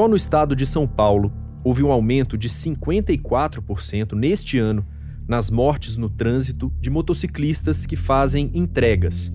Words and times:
Só 0.00 0.08
no 0.08 0.16
estado 0.16 0.56
de 0.56 0.64
São 0.64 0.86
Paulo 0.86 1.30
houve 1.62 1.82
um 1.82 1.92
aumento 1.92 2.38
de 2.38 2.48
54% 2.48 4.14
neste 4.14 4.58
ano 4.58 4.82
nas 5.28 5.50
mortes 5.50 5.94
no 5.94 6.08
trânsito 6.08 6.72
de 6.80 6.88
motociclistas 6.88 7.84
que 7.84 7.96
fazem 7.96 8.50
entregas, 8.54 9.30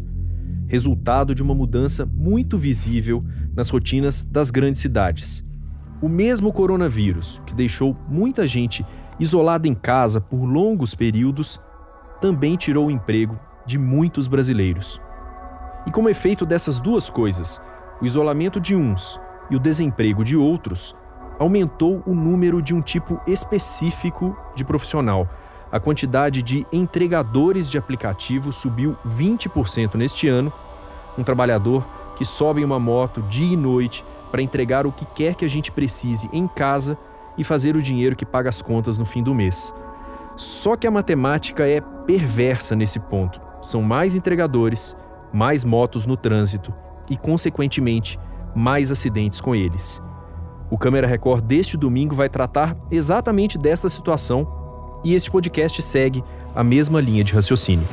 resultado 0.68 1.36
de 1.36 1.44
uma 1.44 1.54
mudança 1.54 2.04
muito 2.04 2.58
visível 2.58 3.24
nas 3.56 3.70
rotinas 3.70 4.24
das 4.24 4.50
grandes 4.50 4.82
cidades. 4.82 5.46
O 6.02 6.10
mesmo 6.10 6.52
coronavírus, 6.52 7.40
que 7.46 7.54
deixou 7.54 7.96
muita 8.10 8.48
gente 8.48 8.84
isolada 9.20 9.68
em 9.68 9.76
casa 9.76 10.20
por 10.20 10.46
longos 10.46 10.96
períodos, 10.96 11.60
também 12.20 12.56
tirou 12.56 12.88
o 12.88 12.92
emprego 12.92 13.40
de 13.68 13.78
muitos 13.78 14.28
brasileiros. 14.28 15.00
E 15.86 15.92
como 15.92 16.10
efeito 16.10 16.44
dessas 16.44 16.80
duas 16.80 17.08
coisas, 17.08 17.62
o 18.02 18.06
isolamento 18.08 18.60
de 18.60 18.74
uns 18.74 19.24
e 19.50 19.56
o 19.56 19.60
desemprego 19.60 20.24
de 20.24 20.36
outros, 20.36 20.96
aumentou 21.38 22.02
o 22.06 22.14
número 22.14 22.62
de 22.62 22.74
um 22.74 22.82
tipo 22.82 23.20
específico 23.28 24.38
de 24.56 24.64
profissional, 24.64 25.28
a 25.76 25.80
quantidade 25.80 26.42
de 26.42 26.66
entregadores 26.72 27.70
de 27.70 27.78
aplicativo 27.78 28.54
subiu 28.54 28.96
20% 29.06 29.96
neste 29.96 30.26
ano. 30.26 30.54
Um 31.18 31.24
trabalhador 31.24 31.86
que 32.16 32.24
sobe 32.24 32.62
em 32.62 32.64
uma 32.64 32.80
moto 32.80 33.22
dia 33.24 33.54
e 33.54 33.58
noite 33.58 34.06
para 34.32 34.42
entregar 34.42 34.86
o 34.86 34.92
que 34.92 35.06
quer 35.06 35.36
que 35.36 35.44
a 35.44 35.50
gente 35.50 35.74
precise 35.74 36.30
em 36.32 36.48
casa 36.48 36.98
e 37.38 37.44
fazer 37.44 37.76
o 37.76 37.82
dinheiro 37.82 38.16
que 38.16 38.26
paga 38.26 38.48
as 38.48 38.62
contas 38.62 38.98
no 38.98 39.06
fim 39.06 39.22
do 39.22 39.36
mês. 39.36 39.74
Só 40.38 40.78
que 40.78 40.88
a 40.88 40.92
matemática 40.92 41.68
é 41.68 41.82
perversa 41.82 42.74
nesse 42.74 42.98
ponto. 42.98 43.42
São 43.62 43.82
mais 43.82 44.16
entregadores, 44.16 44.96
mais 45.34 45.66
motos 45.66 46.06
no 46.06 46.16
trânsito 46.16 46.74
e, 47.10 47.18
consequentemente, 47.18 48.18
mais 48.56 48.92
acidentes 48.92 49.42
com 49.42 49.54
eles. 49.54 50.02
O 50.72 50.78
Câmera 50.78 51.06
Record 51.06 51.44
deste 51.44 51.78
domingo 51.78 52.16
vai 52.16 52.30
tratar 52.30 52.76
exatamente 52.90 53.58
desta 53.58 53.90
situação 53.90 55.00
e 55.04 55.14
este 55.14 55.30
podcast 55.30 55.82
segue 55.82 56.24
a 56.56 56.64
mesma 56.64 57.00
linha 57.00 57.24
de 57.24 57.34
raciocínio. 57.34 57.88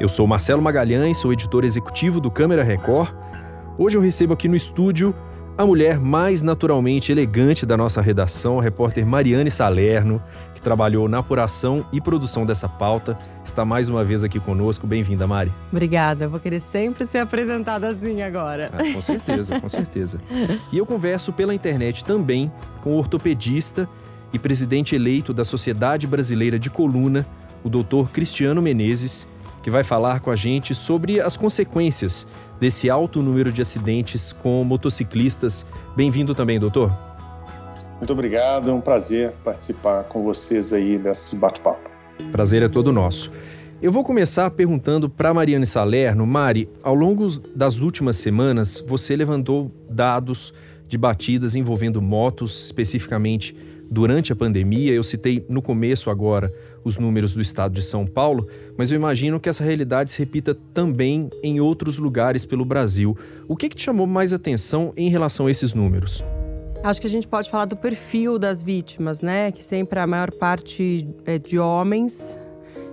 Eu 0.00 0.08
sou 0.08 0.26
Marcelo 0.26 0.62
Magalhães, 0.62 1.18
sou 1.18 1.32
editor 1.32 1.62
executivo 1.62 2.20
do 2.20 2.30
Câmera 2.30 2.64
Record. 2.64 3.14
Hoje 3.78 3.98
eu 3.98 4.00
recebo 4.00 4.32
aqui 4.32 4.48
no 4.48 4.56
estúdio 4.56 5.14
a 5.60 5.66
mulher 5.66 6.00
mais 6.00 6.40
naturalmente 6.40 7.12
elegante 7.12 7.66
da 7.66 7.76
nossa 7.76 8.00
redação, 8.00 8.58
a 8.58 8.62
repórter 8.62 9.04
Mariane 9.04 9.50
Salerno, 9.50 10.18
que 10.54 10.62
trabalhou 10.62 11.06
na 11.06 11.18
apuração 11.18 11.84
e 11.92 12.00
produção 12.00 12.46
dessa 12.46 12.66
pauta, 12.66 13.18
está 13.44 13.62
mais 13.62 13.90
uma 13.90 14.02
vez 14.02 14.24
aqui 14.24 14.40
conosco. 14.40 14.86
Bem-vinda, 14.86 15.26
Mari. 15.26 15.52
Obrigada, 15.70 16.24
eu 16.24 16.30
vou 16.30 16.40
querer 16.40 16.60
sempre 16.60 17.04
ser 17.04 17.18
apresentada 17.18 17.88
assim 17.88 18.22
agora. 18.22 18.70
Ah, 18.72 18.94
com 18.94 19.02
certeza, 19.02 19.60
com 19.60 19.68
certeza. 19.68 20.18
E 20.72 20.78
eu 20.78 20.86
converso 20.86 21.30
pela 21.30 21.54
internet 21.54 22.06
também 22.06 22.50
com 22.80 22.92
o 22.92 22.96
ortopedista 22.96 23.86
e 24.32 24.38
presidente 24.38 24.94
eleito 24.94 25.34
da 25.34 25.44
Sociedade 25.44 26.06
Brasileira 26.06 26.58
de 26.58 26.70
Coluna, 26.70 27.26
o 27.62 27.68
Dr. 27.68 28.08
Cristiano 28.10 28.62
Menezes, 28.62 29.26
que 29.62 29.70
vai 29.70 29.84
falar 29.84 30.20
com 30.20 30.30
a 30.30 30.36
gente 30.36 30.74
sobre 30.74 31.20
as 31.20 31.36
consequências 31.36 32.26
desse 32.60 32.90
alto 32.90 33.22
número 33.22 33.50
de 33.50 33.62
acidentes 33.62 34.32
com 34.32 34.62
motociclistas. 34.62 35.64
Bem-vindo 35.96 36.34
também, 36.34 36.60
doutor. 36.60 36.92
Muito 37.96 38.12
obrigado, 38.12 38.70
é 38.70 38.72
um 38.72 38.80
prazer 38.80 39.32
participar 39.42 40.04
com 40.04 40.22
vocês 40.22 40.72
aí 40.72 40.98
desse 40.98 41.36
bate-papo. 41.36 41.90
Prazer 42.30 42.62
é 42.62 42.68
todo 42.68 42.92
nosso. 42.92 43.32
Eu 43.82 43.90
vou 43.90 44.04
começar 44.04 44.50
perguntando 44.50 45.08
para 45.08 45.32
Mariane 45.32 45.64
Salerno. 45.64 46.26
Mari, 46.26 46.68
ao 46.82 46.94
longo 46.94 47.26
das 47.54 47.78
últimas 47.78 48.16
semanas, 48.16 48.82
você 48.86 49.16
levantou 49.16 49.72
dados 49.88 50.52
de 50.86 50.98
batidas 50.98 51.54
envolvendo 51.54 52.02
motos, 52.02 52.66
especificamente 52.66 53.56
durante 53.90 54.32
a 54.32 54.36
pandemia. 54.36 54.92
Eu 54.92 55.02
citei 55.02 55.46
no 55.48 55.62
começo 55.62 56.10
agora 56.10 56.52
os 56.84 56.96
números 56.96 57.34
do 57.34 57.40
estado 57.40 57.74
de 57.74 57.82
São 57.82 58.06
Paulo, 58.06 58.46
mas 58.76 58.90
eu 58.90 58.96
imagino 58.96 59.38
que 59.38 59.48
essa 59.48 59.64
realidade 59.64 60.10
se 60.10 60.18
repita 60.18 60.54
também 60.72 61.28
em 61.42 61.60
outros 61.60 61.98
lugares 61.98 62.44
pelo 62.44 62.64
Brasil. 62.64 63.16
O 63.46 63.56
que, 63.56 63.68
que 63.68 63.76
te 63.76 63.82
chamou 63.82 64.06
mais 64.06 64.32
atenção 64.32 64.92
em 64.96 65.10
relação 65.10 65.46
a 65.46 65.50
esses 65.50 65.74
números? 65.74 66.24
Acho 66.82 67.00
que 67.00 67.06
a 67.06 67.10
gente 67.10 67.28
pode 67.28 67.50
falar 67.50 67.66
do 67.66 67.76
perfil 67.76 68.38
das 68.38 68.62
vítimas, 68.62 69.20
né? 69.20 69.52
Que 69.52 69.62
sempre 69.62 70.00
a 70.00 70.06
maior 70.06 70.30
parte 70.30 71.06
é 71.26 71.38
de 71.38 71.58
homens 71.58 72.38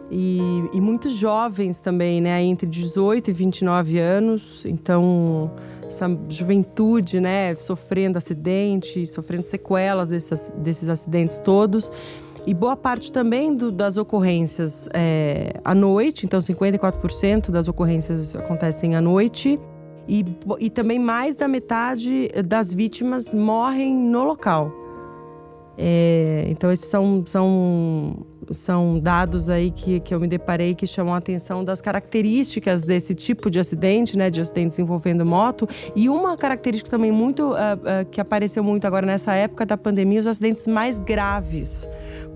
e, 0.09 0.39
e 0.73 0.79
muitos 0.79 1.13
jovens 1.13 1.77
também, 1.79 2.21
né? 2.21 2.41
Entre 2.41 2.67
18 2.67 3.29
e 3.29 3.33
29 3.33 3.99
anos. 3.99 4.65
Então, 4.65 5.51
essa 5.85 6.07
juventude, 6.29 7.19
né, 7.19 7.53
sofrendo 7.55 8.17
acidentes, 8.17 9.09
sofrendo 9.11 9.45
sequelas 9.45 10.09
desses, 10.09 10.53
desses 10.57 10.89
acidentes 10.89 11.37
todos. 11.37 11.91
E 12.45 12.53
boa 12.53 12.77
parte 12.77 13.11
também 13.11 13.55
do, 13.55 13.71
das 13.71 13.97
ocorrências 13.97 14.87
é, 14.93 15.53
à 15.65 15.75
noite, 15.75 16.25
então 16.25 16.39
54% 16.39 17.51
das 17.51 17.67
ocorrências 17.67 18.35
acontecem 18.35 18.95
à 18.95 19.01
noite. 19.01 19.59
E, 20.07 20.23
e 20.59 20.69
também 20.69 20.97
mais 20.97 21.35
da 21.35 21.49
metade 21.49 22.29
das 22.45 22.73
vítimas 22.73 23.33
morrem 23.33 23.93
no 23.93 24.23
local. 24.23 24.71
É, 25.77 26.47
então, 26.49 26.71
esses 26.71 26.87
são, 26.87 27.23
são 27.27 28.25
são 28.51 28.99
dados 28.99 29.49
aí 29.49 29.71
que, 29.71 29.99
que 29.99 30.13
eu 30.13 30.19
me 30.19 30.27
deparei 30.27 30.75
que 30.75 30.87
chamam 30.87 31.13
a 31.13 31.17
atenção 31.17 31.63
das 31.63 31.81
características 31.81 32.83
desse 32.83 33.13
tipo 33.13 33.49
de 33.49 33.59
acidente, 33.59 34.17
né, 34.17 34.29
de 34.29 34.41
acidentes 34.41 34.77
envolvendo 34.79 35.25
moto. 35.25 35.67
E 35.95 36.09
uma 36.09 36.37
característica 36.37 36.89
também 36.89 37.11
muito 37.11 37.51
uh, 37.51 37.53
uh, 37.53 38.05
que 38.09 38.21
apareceu 38.21 38.63
muito 38.63 38.85
agora 38.85 39.05
nessa 39.05 39.33
época 39.33 39.65
da 39.65 39.77
pandemia, 39.77 40.19
os 40.19 40.27
acidentes 40.27 40.67
mais 40.67 40.99
graves 40.99 41.87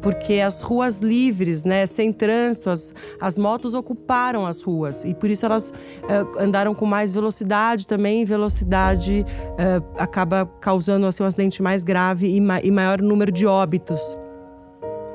porque 0.01 0.39
as 0.39 0.61
ruas 0.61 0.97
livres, 0.97 1.63
né, 1.63 1.85
sem 1.85 2.11
trânsito, 2.11 2.69
as, 2.69 2.93
as 3.19 3.37
motos 3.37 3.73
ocuparam 3.73 4.45
as 4.45 4.61
ruas 4.61 5.05
e 5.05 5.13
por 5.13 5.29
isso 5.29 5.45
elas 5.45 5.69
uh, 5.69 6.39
andaram 6.39 6.73
com 6.73 6.85
mais 6.85 7.13
velocidade 7.13 7.87
também. 7.87 8.25
Velocidade 8.25 9.25
uh, 9.51 9.85
acaba 9.97 10.45
causando 10.59 11.05
assim, 11.05 11.23
um 11.23 11.25
acidente 11.27 11.61
mais 11.61 11.83
grave 11.83 12.35
e, 12.35 12.41
ma 12.41 12.59
e 12.61 12.71
maior 12.71 13.01
número 13.01 13.31
de 13.31 13.45
óbitos. 13.45 14.17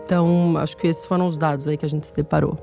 Então, 0.07 0.57
acho 0.59 0.77
que 0.77 0.87
esses 0.87 1.05
foram 1.05 1.27
os 1.27 1.37
dados 1.37 1.67
aí 1.67 1.77
que 1.77 1.85
a 1.85 1.89
gente 1.89 2.07
se 2.07 2.15
deparou. 2.15 2.57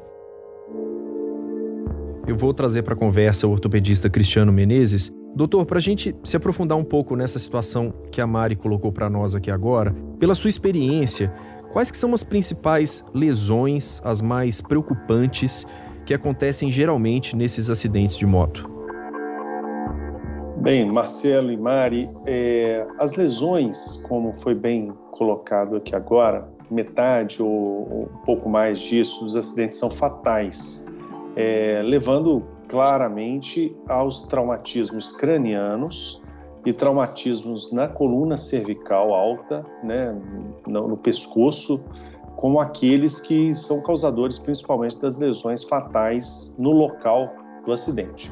Eu 2.25 2.37
vou 2.37 2.53
trazer 2.53 2.83
para 2.83 2.93
a 2.93 2.97
conversa 2.97 3.45
o 3.45 3.51
ortopedista 3.51 4.09
Cristiano 4.09 4.53
Menezes. 4.53 5.11
Doutor, 5.35 5.65
para 5.65 5.77
a 5.77 5.81
gente 5.81 6.15
se 6.23 6.37
aprofundar 6.37 6.77
um 6.77 6.85
pouco 6.85 7.17
nessa 7.17 7.37
situação 7.37 7.93
que 8.13 8.21
a 8.21 8.27
Mari 8.27 8.55
colocou 8.55 8.93
para 8.93 9.09
nós 9.09 9.35
aqui 9.35 9.51
agora, 9.51 9.93
pela 10.17 10.35
sua 10.35 10.49
experiência, 10.49 11.33
quais 11.73 11.91
que 11.91 11.97
são 11.97 12.13
as 12.13 12.23
principais 12.23 13.03
lesões, 13.13 14.01
as 14.05 14.21
mais 14.21 14.61
preocupantes 14.61 15.67
que 16.05 16.13
acontecem 16.13 16.71
geralmente 16.71 17.35
nesses 17.35 17.69
acidentes 17.69 18.17
de 18.17 18.25
moto? 18.25 18.71
Bem, 20.61 20.89
Marcelo 20.89 21.51
e 21.51 21.57
Mari, 21.57 22.09
é, 22.25 22.87
as 22.97 23.17
lesões, 23.17 24.01
como 24.07 24.33
foi 24.39 24.55
bem 24.55 24.93
colocado 25.11 25.75
aqui 25.75 25.93
agora, 25.93 26.52
metade 26.69 27.41
ou, 27.41 28.09
um 28.13 28.25
pouco 28.25 28.49
mais 28.49 28.79
disso 28.79 29.23
dos 29.23 29.35
acidentes 29.35 29.77
são 29.77 29.89
fatais, 29.89 30.87
é, 31.35 31.81
levando 31.83 32.43
claramente 32.67 33.75
aos 33.87 34.23
traumatismos 34.23 35.11
cranianos 35.11 36.21
e 36.65 36.71
traumatismos 36.71 37.71
na 37.71 37.87
coluna 37.87 38.37
cervical 38.37 39.13
alta, 39.13 39.65
né, 39.83 40.15
no, 40.65 40.87
no 40.87 40.97
pescoço, 40.97 41.83
como 42.35 42.59
aqueles 42.59 43.21
que 43.21 43.53
são 43.53 43.83
causadores 43.83 44.39
principalmente 44.39 44.99
das 44.99 45.19
lesões 45.19 45.63
fatais 45.63 46.55
no 46.57 46.71
local 46.71 47.29
do 47.65 47.71
acidente. 47.71 48.31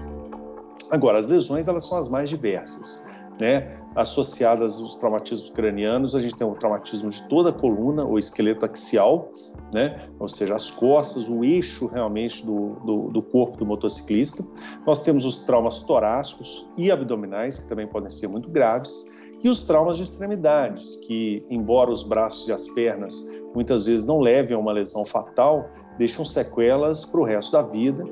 Agora, 0.89 1.19
as 1.19 1.27
lesões 1.27 1.67
elas 1.67 1.87
são 1.87 1.97
as 1.97 2.09
mais 2.09 2.29
diversas, 2.29 3.07
né? 3.39 3.80
Associadas 3.95 4.79
aos 4.79 4.97
traumatismos 4.97 5.49
cranianos, 5.49 6.15
a 6.15 6.19
gente 6.19 6.35
tem 6.35 6.47
o 6.47 6.53
traumatismo 6.53 7.09
de 7.09 7.27
toda 7.27 7.49
a 7.49 7.53
coluna, 7.53 8.05
o 8.05 8.17
esqueleto 8.17 8.65
axial, 8.65 9.31
né? 9.73 10.07
ou 10.19 10.27
seja, 10.27 10.55
as 10.55 10.69
costas, 10.71 11.27
o 11.29 11.43
eixo 11.43 11.87
realmente 11.87 12.45
do, 12.45 12.75
do, 12.85 13.09
do, 13.09 13.21
corpo 13.21 13.57
do 13.57 13.65
motociclista. 13.65 14.43
Nós 14.85 15.03
temos 15.03 15.25
os 15.25 15.41
traumas 15.45 15.83
torácicos 15.83 16.67
e 16.77 16.91
abdominais, 16.91 17.59
que 17.59 17.67
também 17.67 17.87
podem 17.87 18.09
ser 18.09 18.27
muito 18.27 18.49
graves, 18.49 19.11
e 19.43 19.49
os 19.49 19.65
traumas 19.65 19.97
de 19.97 20.03
extremidades, 20.03 20.97
que, 21.07 21.43
embora 21.49 21.91
os 21.91 22.03
braços 22.03 22.47
e 22.47 22.53
as 22.53 22.67
pernas 22.69 23.31
muitas 23.55 23.85
vezes 23.85 24.05
não 24.05 24.19
levem 24.19 24.55
a 24.55 24.59
uma 24.59 24.71
lesão 24.71 25.03
fatal, 25.03 25.67
deixam 25.97 26.23
sequelas 26.23 27.05
para 27.05 27.21
o 27.21 27.23
resto 27.23 27.51
da 27.51 27.63
vida. 27.63 28.03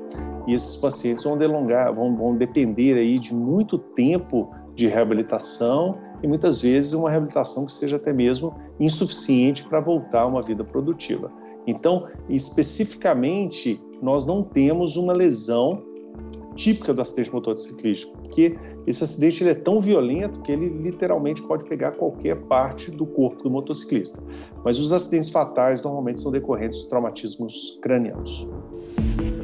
E 0.46 0.54
esses 0.54 0.76
pacientes 0.76 1.22
vão, 1.22 1.38
delongar, 1.38 1.94
vão, 1.94 2.16
vão 2.16 2.36
depender 2.36 2.98
aí 2.98 3.18
de 3.18 3.32
muito 3.32 3.78
tempo 3.78 4.50
de 4.74 4.86
reabilitação 4.86 5.98
e 6.22 6.26
muitas 6.26 6.62
vezes 6.62 6.92
uma 6.92 7.10
reabilitação 7.10 7.66
que 7.66 7.72
seja 7.72 7.96
até 7.96 8.12
mesmo 8.12 8.54
insuficiente 8.78 9.68
para 9.68 9.80
voltar 9.80 10.22
a 10.22 10.26
uma 10.26 10.42
vida 10.42 10.64
produtiva. 10.64 11.30
Então, 11.66 12.06
especificamente, 12.28 13.80
nós 14.02 14.26
não 14.26 14.42
temos 14.42 14.96
uma 14.96 15.12
lesão 15.12 15.82
típica 16.56 16.92
do 16.92 17.00
acidente 17.00 17.32
motociclístico, 17.32 18.16
porque 18.18 18.58
esse 18.86 19.04
acidente 19.04 19.42
ele 19.42 19.50
é 19.50 19.54
tão 19.54 19.80
violento 19.80 20.40
que 20.42 20.52
ele 20.52 20.68
literalmente 20.68 21.42
pode 21.42 21.64
pegar 21.66 21.92
qualquer 21.92 22.36
parte 22.42 22.90
do 22.90 23.06
corpo 23.06 23.42
do 23.42 23.50
motociclista. 23.50 24.22
Mas 24.64 24.78
os 24.78 24.92
acidentes 24.92 25.30
fatais 25.30 25.82
normalmente 25.82 26.20
são 26.20 26.32
decorrentes 26.32 26.78
dos 26.78 26.86
traumatismos 26.88 27.78
cranianos. 27.80 28.48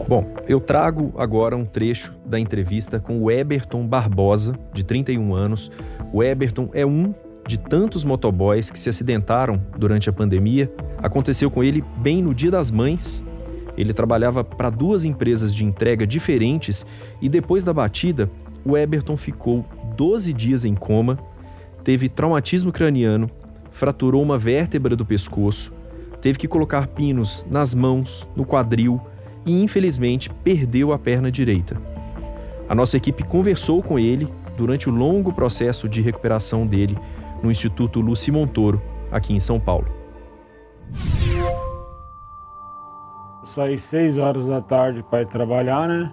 Bom, 0.08 0.34
eu 0.46 0.60
trago 0.60 1.12
agora 1.16 1.56
um 1.56 1.64
trecho 1.64 2.14
da 2.24 2.38
entrevista 2.38 3.00
com 3.00 3.20
o 3.20 3.30
Eberton 3.30 3.86
Barbosa, 3.86 4.56
de 4.72 4.84
31 4.84 5.34
anos. 5.34 5.70
O 6.12 6.22
Eberton 6.22 6.70
é 6.72 6.86
um 6.86 7.12
de 7.46 7.58
tantos 7.58 8.04
motoboys 8.04 8.70
que 8.70 8.78
se 8.78 8.88
acidentaram 8.88 9.60
durante 9.76 10.08
a 10.08 10.12
pandemia. 10.12 10.70
Aconteceu 10.98 11.50
com 11.50 11.62
ele 11.62 11.82
bem 11.98 12.22
no 12.22 12.34
Dia 12.34 12.50
das 12.50 12.70
Mães. 12.70 13.22
Ele 13.76 13.92
trabalhava 13.92 14.44
para 14.44 14.70
duas 14.70 15.04
empresas 15.04 15.54
de 15.54 15.64
entrega 15.64 16.06
diferentes 16.06 16.86
e 17.20 17.28
depois 17.28 17.64
da 17.64 17.72
batida, 17.72 18.30
o 18.64 18.76
Eberton 18.76 19.16
ficou 19.16 19.64
12 19.96 20.32
dias 20.32 20.64
em 20.64 20.74
coma, 20.74 21.18
teve 21.84 22.08
traumatismo 22.08 22.72
craniano, 22.72 23.30
fraturou 23.70 24.22
uma 24.22 24.38
vértebra 24.38 24.96
do 24.96 25.04
pescoço, 25.04 25.72
teve 26.20 26.38
que 26.38 26.48
colocar 26.48 26.86
pinos 26.86 27.44
nas 27.50 27.74
mãos, 27.74 28.26
no 28.34 28.44
quadril 28.44 29.00
e 29.46 29.62
infelizmente 29.62 30.28
perdeu 30.28 30.92
a 30.92 30.98
perna 30.98 31.30
direita. 31.30 31.80
A 32.68 32.74
nossa 32.74 32.96
equipe 32.96 33.22
conversou 33.22 33.80
com 33.80 33.98
ele 33.98 34.28
durante 34.56 34.88
o 34.88 34.92
longo 34.92 35.32
processo 35.32 35.88
de 35.88 36.02
recuperação 36.02 36.66
dele 36.66 36.98
no 37.42 37.50
Instituto 37.50 38.00
Luci 38.00 38.32
Montoro, 38.32 38.82
aqui 39.10 39.32
em 39.32 39.40
São 39.40 39.60
Paulo. 39.60 39.86
Saí 43.44 43.78
seis 43.78 44.18
horas 44.18 44.46
da 44.48 44.60
tarde 44.60 45.04
para 45.08 45.22
ir 45.22 45.26
trabalhar, 45.26 45.86
né? 45.86 46.12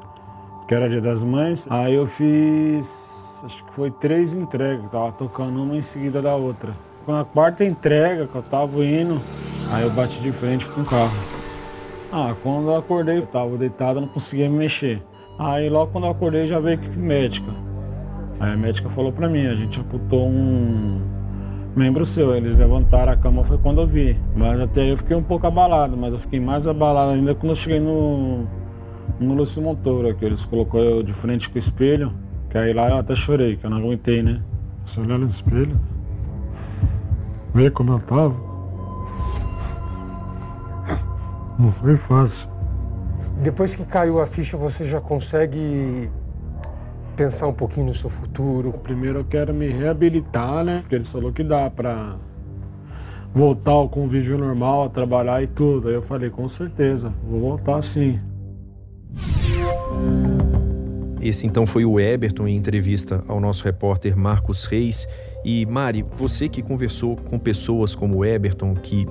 Que 0.67 0.75
era 0.75 0.87
dia 0.87 1.01
das 1.01 1.23
mães. 1.23 1.65
Aí 1.69 1.95
eu 1.95 2.05
fiz, 2.05 3.41
acho 3.43 3.65
que 3.65 3.73
foi 3.73 3.89
três 3.89 4.35
entregas, 4.35 4.89
tava 4.91 5.11
tocando 5.11 5.63
uma 5.63 5.75
em 5.75 5.81
seguida 5.81 6.21
da 6.21 6.35
outra. 6.35 6.71
Na 7.07 7.25
quarta 7.25 7.65
entrega 7.65 8.27
que 8.27 8.35
eu 8.35 8.43
tava 8.43 8.85
indo, 8.85 9.19
aí 9.71 9.83
eu 9.83 9.89
bati 9.89 10.21
de 10.21 10.31
frente 10.31 10.69
com 10.69 10.81
o 10.81 10.85
carro. 10.85 11.32
Ah, 12.15 12.35
quando 12.43 12.67
eu 12.67 12.75
acordei, 12.75 13.17
eu 13.17 13.25
tava 13.25 13.57
deitado, 13.57 13.99
não 13.99 14.07
conseguia 14.07 14.47
me 14.47 14.55
mexer. 14.55 15.01
Aí 15.39 15.67
logo 15.67 15.91
quando 15.91 16.03
eu 16.03 16.11
acordei 16.11 16.45
já 16.45 16.59
veio 16.59 16.77
a 16.77 16.79
equipe 16.79 16.95
médica. 16.95 17.49
Aí 18.39 18.53
a 18.53 18.55
médica 18.55 18.87
falou 18.87 19.11
pra 19.11 19.27
mim, 19.27 19.47
a 19.47 19.55
gente 19.55 19.79
amputou 19.79 20.29
um 20.29 21.01
membro 21.75 22.05
seu. 22.05 22.35
Eles 22.35 22.59
levantaram 22.59 23.13
a 23.13 23.17
cama, 23.17 23.43
foi 23.43 23.57
quando 23.57 23.81
eu 23.81 23.87
vi. 23.87 24.15
Mas 24.35 24.59
até 24.59 24.81
aí 24.81 24.89
eu 24.91 24.97
fiquei 24.97 25.17
um 25.17 25.23
pouco 25.23 25.47
abalado, 25.47 25.97
mas 25.97 26.13
eu 26.13 26.19
fiquei 26.19 26.39
mais 26.39 26.67
abalado 26.67 27.13
ainda 27.13 27.33
quando 27.33 27.49
eu 27.49 27.55
cheguei 27.55 27.79
no, 27.79 28.45
no 29.19 29.33
Lúcio 29.33 29.59
Montoro, 29.63 30.13
que 30.13 30.23
eles 30.23 30.45
colocou 30.45 30.79
eu 30.79 31.01
de 31.01 31.13
frente 31.13 31.49
com 31.49 31.55
o 31.55 31.57
espelho. 31.57 32.13
Que 32.47 32.59
aí 32.59 32.73
lá 32.73 32.89
eu 32.89 32.97
até 32.97 33.15
chorei, 33.15 33.57
que 33.57 33.65
eu 33.65 33.71
não 33.71 33.77
aguentei, 33.77 34.21
né? 34.21 34.39
Você 34.85 35.01
olhar 35.01 35.17
no 35.17 35.25
espelho, 35.25 35.81
ver 37.55 37.71
como 37.71 37.93
eu 37.93 37.99
tava. 37.99 38.52
Não 41.63 41.71
foi 41.71 41.95
fácil. 41.95 42.49
Depois 43.41 43.73
que 43.73 43.85
caiu 43.85 44.19
a 44.19 44.27
ficha, 44.27 44.57
você 44.57 44.83
já 44.83 44.99
consegue 44.99 46.11
pensar 47.15 47.47
um 47.47 47.53
pouquinho 47.53 47.85
no 47.85 47.93
seu 47.93 48.09
futuro? 48.09 48.73
Primeiro 48.83 49.19
eu 49.19 49.23
quero 49.23 49.53
me 49.53 49.69
reabilitar, 49.69 50.65
né? 50.65 50.79
Porque 50.81 50.95
eles 50.95 51.07
falou 51.07 51.31
que 51.31 51.41
dá 51.41 51.69
pra 51.69 52.17
voltar 53.33 53.71
ao 53.71 53.87
convívio 53.87 54.37
normal, 54.37 54.83
a 54.83 54.89
trabalhar 54.89 55.41
e 55.41 55.47
tudo. 55.47 55.87
Aí 55.87 55.93
eu 55.93 56.01
falei, 56.01 56.29
com 56.29 56.49
certeza, 56.49 57.13
vou 57.25 57.39
voltar 57.39 57.81
sim. 57.81 58.19
Esse 61.21 61.47
então 61.47 61.65
foi 61.65 61.85
o 61.85 61.97
Eberton 61.97 62.45
em 62.45 62.57
entrevista 62.57 63.23
ao 63.25 63.39
nosso 63.39 63.63
repórter 63.63 64.17
Marcos 64.17 64.65
Reis. 64.65 65.07
E 65.45 65.65
Mari, 65.65 66.03
você 66.13 66.49
que 66.49 66.61
conversou 66.61 67.15
com 67.15 67.39
pessoas 67.39 67.95
como 67.95 68.17
o 68.17 68.25
Eberton, 68.25 68.73
que 68.73 69.07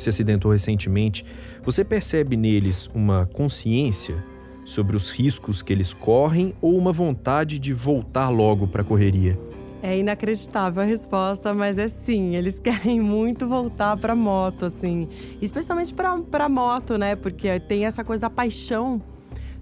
se 0.00 0.08
acidentou 0.08 0.50
recentemente, 0.50 1.24
você 1.62 1.84
percebe 1.84 2.36
neles 2.36 2.88
uma 2.94 3.26
consciência 3.26 4.22
sobre 4.64 4.96
os 4.96 5.10
riscos 5.10 5.62
que 5.62 5.72
eles 5.72 5.94
correm 5.94 6.52
ou 6.60 6.76
uma 6.76 6.92
vontade 6.92 7.58
de 7.58 7.72
voltar 7.72 8.28
logo 8.28 8.68
para 8.68 8.82
a 8.82 8.84
correria? 8.84 9.38
É 9.82 9.96
inacreditável 9.96 10.82
a 10.82 10.84
resposta, 10.84 11.54
mas 11.54 11.78
é 11.78 11.88
sim, 11.88 12.34
eles 12.34 12.58
querem 12.60 13.00
muito 13.00 13.48
voltar 13.48 13.96
para 13.96 14.14
moto, 14.14 14.66
assim, 14.66 15.08
especialmente 15.40 15.94
para 15.94 16.48
moto, 16.48 16.98
né? 16.98 17.16
Porque 17.16 17.58
tem 17.60 17.86
essa 17.86 18.04
coisa 18.04 18.22
da 18.22 18.30
paixão 18.30 19.00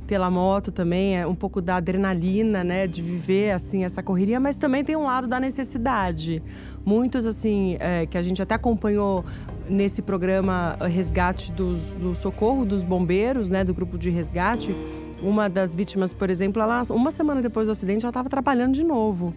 pela 0.07 0.31
moto 0.31 0.71
também, 0.71 1.19
é 1.19 1.27
um 1.27 1.35
pouco 1.35 1.61
da 1.61 1.77
adrenalina, 1.77 2.63
né, 2.63 2.87
de 2.87 3.03
viver 3.03 3.51
assim 3.51 3.85
essa 3.85 4.03
correria, 4.03 4.39
mas 4.39 4.57
também 4.57 4.85
tem 4.85 4.97
um 4.97 5.05
lado 5.05 5.27
da 5.27 5.41
necessidade. 5.41 6.43
Muitos 6.85 7.27
assim 7.27 7.77
é, 7.81 8.07
que 8.07 8.17
a 8.17 8.23
gente 8.23 8.41
até 8.41 8.55
acompanhou 8.55 9.25
nesse 9.69 10.01
programa 10.01 10.77
Resgate 10.81 11.53
dos, 11.53 11.93
do 11.95 12.15
Socorro 12.15 12.65
dos 12.65 12.85
Bombeiros, 12.85 13.51
né, 13.51 13.65
do 13.65 13.75
grupo 13.75 13.99
de 13.99 14.11
resgate, 14.11 14.75
uma 15.23 15.49
das 15.49 15.75
vítimas, 15.75 16.13
por 16.13 16.31
exemplo, 16.31 16.63
ela, 16.63 16.83
uma 16.91 17.11
semana 17.11 17.43
depois 17.43 17.67
do 17.67 17.73
acidente, 17.73 18.05
ela 18.05 18.11
estava 18.11 18.29
trabalhando 18.29 18.75
de 18.75 18.85
novo. 18.85 19.35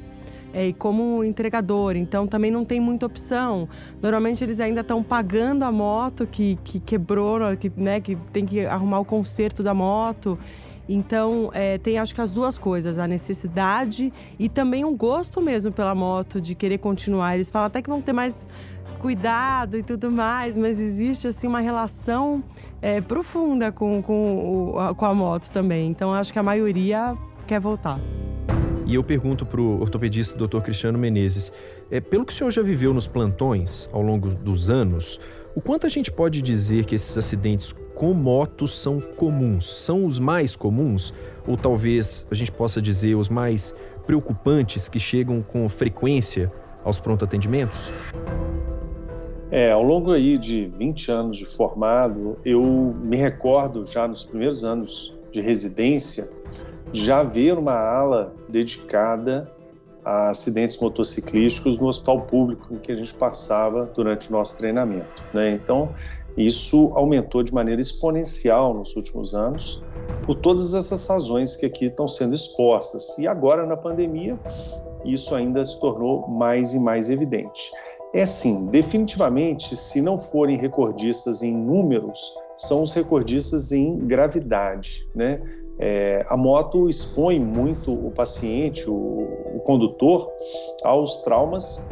É, 0.53 0.67
e 0.67 0.73
como 0.73 1.23
entregador, 1.23 1.95
então 1.95 2.25
também 2.25 2.49
não 2.49 2.65
tem 2.65 2.79
muita 2.79 3.05
opção. 3.05 3.69
Normalmente 4.01 4.43
eles 4.43 4.59
ainda 4.59 4.81
estão 4.81 5.03
pagando 5.03 5.63
a 5.63 5.71
moto 5.71 6.25
que, 6.25 6.57
que 6.63 6.79
quebrou, 6.79 7.39
que, 7.55 7.71
né, 7.77 7.99
que 7.99 8.15
tem 8.33 8.45
que 8.45 8.65
arrumar 8.65 8.99
o 8.99 9.05
conserto 9.05 9.61
da 9.61 9.73
moto. 9.73 10.39
Então, 10.91 11.51
é, 11.53 11.77
tem 11.77 11.99
acho 11.99 12.15
que 12.15 12.21
as 12.21 12.31
duas 12.31 12.57
coisas, 12.57 12.97
a 12.97 13.07
necessidade 13.07 14.11
e 14.39 14.49
também 14.49 14.83
um 14.83 14.97
gosto 14.97 15.39
mesmo 15.39 15.71
pela 15.71 15.93
moto, 15.93 16.41
de 16.41 16.55
querer 16.55 16.79
continuar. 16.79 17.35
Eles 17.35 17.51
falam 17.51 17.67
até 17.67 17.79
que 17.79 17.89
vão 17.89 18.01
ter 18.01 18.11
mais 18.11 18.47
cuidado 18.99 19.77
e 19.77 19.83
tudo 19.83 20.11
mais, 20.11 20.57
mas 20.57 20.79
existe 20.79 21.27
assim 21.27 21.47
uma 21.47 21.61
relação 21.61 22.43
é, 22.81 23.01
profunda 23.01 23.71
com, 23.71 24.01
com, 24.01 24.73
com 24.97 25.05
a 25.05 25.13
moto 25.13 25.49
também. 25.51 25.89
Então 25.89 26.11
acho 26.11 26.33
que 26.33 26.39
a 26.39 26.43
maioria 26.43 27.15
quer 27.47 27.59
voltar. 27.59 27.99
E 28.89 28.95
eu 28.95 29.03
pergunto 29.03 29.45
para 29.45 29.61
o 29.61 29.79
ortopedista 29.79 30.35
Dr. 30.35 30.61
Cristiano 30.61 30.97
Menezes, 30.97 31.53
é, 31.91 32.01
pelo 32.01 32.25
que 32.25 32.33
o 32.33 32.35
senhor 32.35 32.49
já 32.49 32.63
viveu 32.63 32.91
nos 32.91 33.05
plantões 33.05 33.87
ao 33.93 34.01
longo 34.01 34.29
dos 34.29 34.67
anos, 34.67 35.19
o 35.55 35.61
quanto 35.61 35.85
a 35.85 35.89
gente 35.89 36.11
pode 36.11 36.41
dizer 36.41 36.85
que 36.85 36.95
esses 36.95 37.15
acidentes 37.15 37.71
com 37.93 38.15
motos 38.15 38.81
são 38.81 38.99
comuns? 38.99 39.71
São 39.85 40.07
os 40.07 40.17
mais 40.17 40.55
comuns? 40.55 41.13
Ou 41.47 41.55
talvez 41.55 42.25
a 42.31 42.33
gente 42.33 42.51
possa 42.51 42.81
dizer 42.81 43.13
os 43.13 43.29
mais 43.29 43.75
preocupantes 44.07 44.87
que 44.87 44.99
chegam 44.99 45.43
com 45.43 45.69
frequência 45.69 46.51
aos 46.83 46.97
pronto 46.97 47.23
atendimentos? 47.23 47.91
É, 49.51 49.71
ao 49.71 49.83
longo 49.83 50.11
aí 50.11 50.35
de 50.35 50.65
20 50.65 51.11
anos 51.11 51.37
de 51.37 51.45
formado, 51.45 52.39
eu 52.43 52.95
me 53.03 53.17
recordo 53.17 53.85
já 53.85 54.07
nos 54.07 54.23
primeiros 54.23 54.63
anos 54.63 55.15
de 55.31 55.41
residência 55.41 56.27
já 56.93 57.23
ver 57.23 57.57
uma 57.57 57.73
ala 57.73 58.33
dedicada 58.47 59.51
a 60.03 60.29
acidentes 60.29 60.79
motociclísticos 60.79 61.77
no 61.77 61.87
hospital 61.87 62.21
público 62.21 62.75
que 62.77 62.91
a 62.91 62.95
gente 62.95 63.13
passava 63.13 63.85
durante 63.95 64.29
o 64.29 64.31
nosso 64.31 64.57
treinamento. 64.57 65.23
Né? 65.33 65.51
Então, 65.51 65.89
isso 66.37 66.91
aumentou 66.95 67.43
de 67.43 67.53
maneira 67.53 67.81
exponencial 67.81 68.73
nos 68.73 68.95
últimos 68.95 69.35
anos 69.35 69.83
por 70.25 70.35
todas 70.35 70.73
essas 70.73 71.07
razões 71.07 71.55
que 71.55 71.65
aqui 71.65 71.85
estão 71.85 72.07
sendo 72.07 72.33
expostas. 72.33 73.17
E 73.17 73.27
agora, 73.27 73.65
na 73.65 73.75
pandemia, 73.75 74.39
isso 75.03 75.35
ainda 75.35 75.63
se 75.63 75.79
tornou 75.79 76.27
mais 76.27 76.73
e 76.73 76.79
mais 76.79 77.09
evidente. 77.09 77.71
É 78.13 78.25
sim, 78.25 78.67
definitivamente, 78.67 79.75
se 79.75 80.01
não 80.01 80.19
forem 80.19 80.57
recordistas 80.57 81.43
em 81.43 81.55
números, 81.55 82.33
são 82.57 82.81
os 82.81 82.93
recordistas 82.93 83.71
em 83.71 83.97
gravidade, 83.99 85.07
né? 85.13 85.39
É, 85.79 86.25
a 86.27 86.35
moto 86.35 86.89
expõe 86.89 87.39
muito 87.39 87.93
o 87.93 88.11
paciente, 88.11 88.89
o, 88.89 88.93
o, 88.93 89.61
condutor, 89.65 90.29
aos 90.83 91.21
traumas 91.21 91.87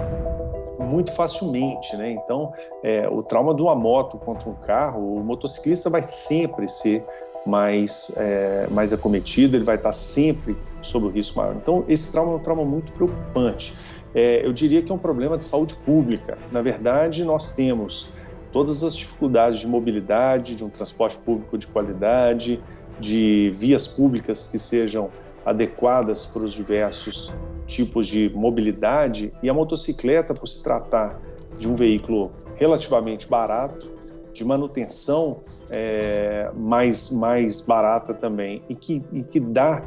muito 0.79 1.13
facilmente, 1.13 1.95
né? 1.95 2.11
Então, 2.11 2.51
é, 2.83 3.07
o 3.09 3.23
trauma 3.23 3.55
de 3.55 3.61
uma 3.61 3.75
moto 3.75 4.17
contra 4.17 4.49
um 4.49 4.55
carro, 4.55 5.15
o 5.15 5.23
motociclista 5.23 5.89
vai 5.89 6.03
sempre 6.03 6.67
ser 6.67 7.03
mais, 7.45 8.13
é, 8.17 8.67
mais 8.69 8.91
acometido, 8.91 9.55
ele 9.55 9.63
vai 9.63 9.75
estar 9.75 9.93
sempre 9.93 10.57
sob 10.81 11.07
o 11.07 11.09
risco 11.09 11.39
maior. 11.39 11.55
Então, 11.55 11.85
esse 11.87 12.11
trauma 12.11 12.33
é 12.33 12.35
um 12.35 12.39
trauma 12.39 12.65
muito 12.65 12.91
preocupante 12.91 13.73
é, 14.17 14.43
eu 14.43 14.51
diria 14.51 14.81
que 14.81 14.91
é 14.91 14.95
um 14.95 14.97
problema 14.97 15.37
de 15.37 15.43
saúde 15.43 15.75
pública. 15.75 16.39
Na 16.51 16.61
verdade, 16.61 17.23
nós 17.23 17.55
temos 17.55 18.13
todas 18.51 18.83
as 18.83 18.95
dificuldades 18.95 19.59
de 19.59 19.67
mobilidade, 19.67 20.55
de 20.55 20.63
um 20.63 20.69
transporte 20.69 21.19
público 21.19 21.55
de 21.55 21.67
qualidade, 21.67 22.63
de 22.99 23.51
vias 23.55 23.87
públicas 23.87 24.47
que 24.51 24.59
sejam 24.59 25.09
adequadas 25.45 26.25
para 26.25 26.43
os 26.43 26.53
diversos 26.53 27.33
tipos 27.65 28.07
de 28.07 28.29
mobilidade 28.33 29.31
e 29.41 29.49
a 29.49 29.53
motocicleta, 29.53 30.33
por 30.33 30.47
se 30.47 30.63
tratar 30.63 31.19
de 31.57 31.67
um 31.67 31.75
veículo 31.75 32.31
relativamente 32.55 33.27
barato, 33.29 33.89
de 34.33 34.43
manutenção 34.43 35.41
é, 35.69 36.51
mais, 36.55 37.11
mais 37.11 37.61
barata 37.61 38.13
também 38.13 38.61
e 38.69 38.75
que, 38.75 39.03
e 39.11 39.23
que 39.23 39.39
dá 39.39 39.81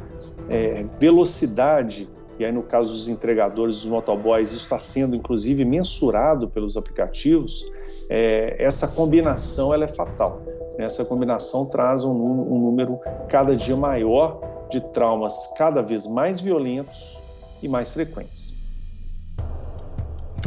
é, 0.49 0.85
velocidade 0.99 2.09
e 2.41 2.45
aí 2.45 2.51
no 2.51 2.63
caso 2.63 2.91
dos 2.91 3.07
entregadores, 3.07 3.75
dos 3.75 3.85
motoboys, 3.85 4.49
isso 4.49 4.63
está 4.63 4.79
sendo 4.79 5.15
inclusive 5.15 5.63
mensurado 5.63 6.49
pelos 6.49 6.75
aplicativos, 6.75 7.63
é, 8.09 8.55
essa 8.57 8.87
combinação 8.95 9.71
ela 9.71 9.83
é 9.83 9.87
fatal. 9.87 10.41
Essa 10.81 11.05
combinação 11.05 11.69
traz 11.69 12.03
um, 12.03 12.11
um 12.11 12.59
número 12.59 12.99
cada 13.29 13.55
dia 13.55 13.75
maior 13.75 14.67
de 14.69 14.81
traumas 14.81 15.53
cada 15.57 15.81
vez 15.81 16.07
mais 16.07 16.39
violentos 16.39 17.19
e 17.61 17.67
mais 17.67 17.91
frequentes. 17.91 18.55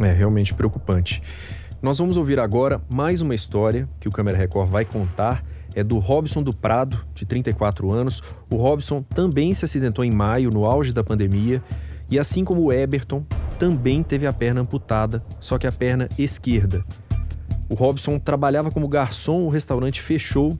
É 0.03 0.13
realmente 0.13 0.53
preocupante. 0.53 1.23
Nós 1.81 1.99
vamos 1.99 2.17
ouvir 2.17 2.41
agora 2.41 2.81
mais 2.89 3.21
uma 3.21 3.35
história 3.35 3.87
que 4.01 4.09
o 4.09 4.11
Câmera 4.11 4.37
Record 4.37 4.69
vai 4.69 4.85
contar. 4.85 5.45
É 5.75 5.85
do 5.85 5.99
Robson 5.99 6.43
do 6.43 6.53
Prado, 6.53 6.99
de 7.15 7.25
34 7.25 7.93
anos. 7.93 8.23
O 8.51 8.57
Robson 8.57 9.03
também 9.03 9.55
se 9.55 9.65
acidentou 9.65 10.05
em 10.05 10.11
maio, 10.11 10.51
no 10.51 10.65
auge 10.65 10.93
da 10.93 11.05
pandemia, 11.05 11.63
e 12.11 12.19
assim 12.19 12.45
como 12.45 12.63
o 12.63 12.73
Eberton, 12.73 13.25
também 13.59 14.03
teve 14.03 14.27
a 14.27 14.33
perna 14.33 14.63
amputada, 14.63 15.23
só 15.39 15.59
que 15.59 15.67
a 15.67 15.73
perna 15.73 16.09
esquerda. 16.19 16.85
O 17.69 17.75
Robson 17.75 18.19
trabalhava 18.19 18.71
como 18.71 18.87
garçom, 18.87 19.45
o 19.45 19.49
restaurante 19.49 20.01
fechou, 20.01 20.59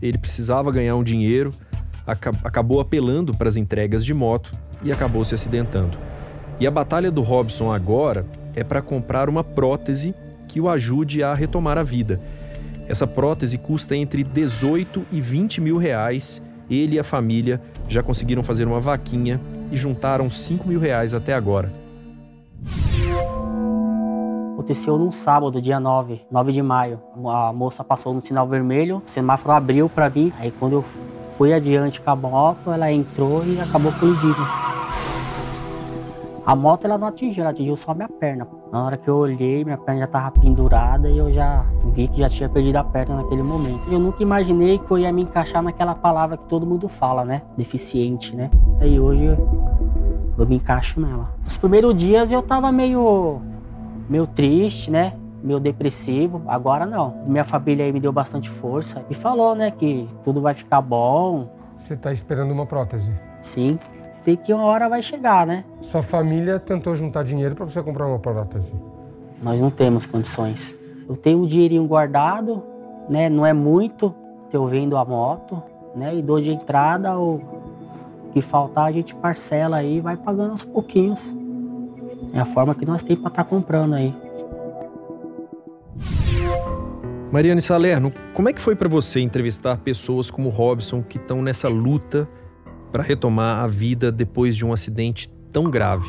ele 0.00 0.16
precisava 0.16 0.70
ganhar 0.70 0.94
um 0.94 1.02
dinheiro, 1.02 1.52
acabou 2.06 2.80
apelando 2.80 3.34
para 3.34 3.48
as 3.48 3.56
entregas 3.56 4.04
de 4.04 4.14
moto 4.14 4.54
e 4.82 4.92
acabou 4.92 5.24
se 5.24 5.34
acidentando. 5.34 5.98
E 6.60 6.66
a 6.66 6.70
batalha 6.70 7.10
do 7.10 7.20
Robson 7.20 7.72
agora 7.72 8.24
é 8.54 8.62
para 8.62 8.80
comprar 8.80 9.28
uma 9.28 9.42
prótese 9.42 10.14
que 10.48 10.60
o 10.60 10.68
ajude 10.68 11.22
a 11.22 11.34
retomar 11.34 11.76
a 11.76 11.82
vida. 11.82 12.20
Essa 12.88 13.06
prótese 13.06 13.58
custa 13.58 13.96
entre 13.96 14.22
18 14.22 15.04
e 15.10 15.20
20 15.20 15.60
mil 15.60 15.76
reais. 15.76 16.40
Ele 16.70 16.96
e 16.96 16.98
a 16.98 17.04
família 17.04 17.60
já 17.88 18.02
conseguiram 18.02 18.42
fazer 18.42 18.66
uma 18.66 18.80
vaquinha 18.80 19.40
e 19.70 19.76
juntaram 19.76 20.30
5 20.30 20.66
mil 20.66 20.78
reais 20.78 21.12
até 21.12 21.34
agora. 21.34 21.85
Aconteceu 24.66 24.98
num 24.98 25.12
sábado, 25.12 25.62
dia 25.62 25.78
9, 25.78 26.22
9 26.28 26.50
de 26.50 26.60
maio. 26.60 27.00
A 27.24 27.52
moça 27.52 27.84
passou 27.84 28.12
no 28.12 28.20
sinal 28.20 28.48
vermelho, 28.48 29.00
o 29.06 29.08
semáforo 29.08 29.54
abriu 29.54 29.88
para 29.88 30.10
mim. 30.10 30.32
Aí 30.40 30.50
quando 30.50 30.72
eu 30.72 30.84
fui 31.36 31.52
adiante 31.54 32.00
com 32.00 32.10
a 32.10 32.16
moto, 32.16 32.72
ela 32.72 32.90
entrou 32.90 33.44
e 33.46 33.60
acabou 33.60 33.92
colidindo. 33.92 34.44
A 36.44 36.56
moto 36.56 36.84
ela 36.84 36.98
não 36.98 37.06
atingiu, 37.06 37.42
ela 37.44 37.52
atingiu 37.52 37.76
só 37.76 37.94
minha 37.94 38.08
perna. 38.08 38.48
Na 38.72 38.84
hora 38.84 38.96
que 38.96 39.06
eu 39.06 39.14
olhei, 39.14 39.64
minha 39.64 39.78
perna 39.78 40.00
já 40.00 40.06
estava 40.06 40.32
pendurada 40.32 41.08
e 41.08 41.16
eu 41.16 41.32
já 41.32 41.64
vi 41.92 42.08
que 42.08 42.18
já 42.18 42.28
tinha 42.28 42.48
perdido 42.48 42.74
a 42.74 42.82
perna 42.82 43.18
naquele 43.18 43.44
momento. 43.44 43.88
Eu 43.88 44.00
nunca 44.00 44.20
imaginei 44.20 44.80
que 44.80 44.90
eu 44.90 44.98
ia 44.98 45.12
me 45.12 45.22
encaixar 45.22 45.62
naquela 45.62 45.94
palavra 45.94 46.36
que 46.36 46.44
todo 46.46 46.66
mundo 46.66 46.88
fala, 46.88 47.24
né? 47.24 47.42
Deficiente, 47.56 48.34
né? 48.34 48.50
Aí 48.80 48.98
hoje 48.98 49.26
eu 50.36 50.44
me 50.44 50.56
encaixo 50.56 51.00
nela. 51.00 51.30
Os 51.46 51.56
primeiros 51.56 51.96
dias 51.96 52.32
eu 52.32 52.42
tava 52.42 52.72
meio, 52.72 53.40
meio 54.08 54.26
triste, 54.26 54.90
né? 54.90 55.14
Meio 55.42 55.60
depressivo. 55.60 56.42
Agora 56.46 56.86
não. 56.86 57.22
Minha 57.26 57.44
família 57.44 57.84
aí 57.84 57.92
me 57.92 58.00
deu 58.00 58.12
bastante 58.12 58.48
força 58.48 59.04
e 59.10 59.14
falou, 59.14 59.54
né? 59.54 59.70
Que 59.70 60.08
tudo 60.24 60.40
vai 60.40 60.54
ficar 60.54 60.80
bom. 60.80 61.48
Você 61.76 61.94
está 61.94 62.12
esperando 62.12 62.50
uma 62.50 62.66
prótese? 62.66 63.12
Sim 63.40 63.78
sei 64.26 64.36
que 64.36 64.52
uma 64.52 64.64
hora 64.64 64.88
vai 64.88 65.00
chegar, 65.02 65.46
né? 65.46 65.64
Sua 65.80 66.02
família 66.02 66.58
tentou 66.58 66.96
juntar 66.96 67.22
dinheiro 67.22 67.54
para 67.54 67.64
você 67.64 67.80
comprar 67.80 68.08
uma 68.08 68.18
prótese? 68.18 68.74
Nós 69.40 69.60
não 69.60 69.70
temos 69.70 70.04
condições. 70.04 70.74
Eu 71.08 71.16
tenho 71.16 71.44
um 71.44 71.46
dinheirinho 71.46 71.86
guardado, 71.86 72.60
né? 73.08 73.28
Não 73.28 73.46
é 73.46 73.52
muito, 73.52 74.12
eu 74.52 74.66
vendo 74.66 74.96
a 74.96 75.04
moto, 75.04 75.62
né? 75.94 76.12
E 76.16 76.22
dou 76.22 76.40
de 76.40 76.50
entrada 76.50 77.16
ou 77.16 77.40
que 78.32 78.40
faltar 78.40 78.86
a 78.86 78.90
gente 78.90 79.14
parcela 79.14 79.76
aí 79.76 79.98
e 79.98 80.00
vai 80.00 80.16
pagando 80.16 80.50
aos 80.50 80.64
pouquinhos. 80.64 81.20
É 82.36 82.40
a 82.40 82.44
forma 82.44 82.74
que 82.74 82.84
nós 82.84 83.02
temos 83.02 83.22
para 83.22 83.30
estar 83.30 83.44
tá 83.44 83.48
comprando 83.48 83.94
aí. 83.94 84.14
Mariane 87.32 87.62
Salerno, 87.62 88.12
como 88.34 88.50
é 88.50 88.52
que 88.52 88.60
foi 88.60 88.76
para 88.76 88.90
você 88.90 89.20
entrevistar 89.20 89.78
pessoas 89.78 90.30
como 90.30 90.50
Robson 90.50 91.02
que 91.02 91.16
estão 91.16 91.40
nessa 91.40 91.66
luta 91.66 92.28
para 92.92 93.02
retomar 93.02 93.64
a 93.64 93.66
vida 93.66 94.12
depois 94.12 94.54
de 94.54 94.66
um 94.66 94.72
acidente 94.74 95.30
tão 95.50 95.70
grave? 95.70 96.06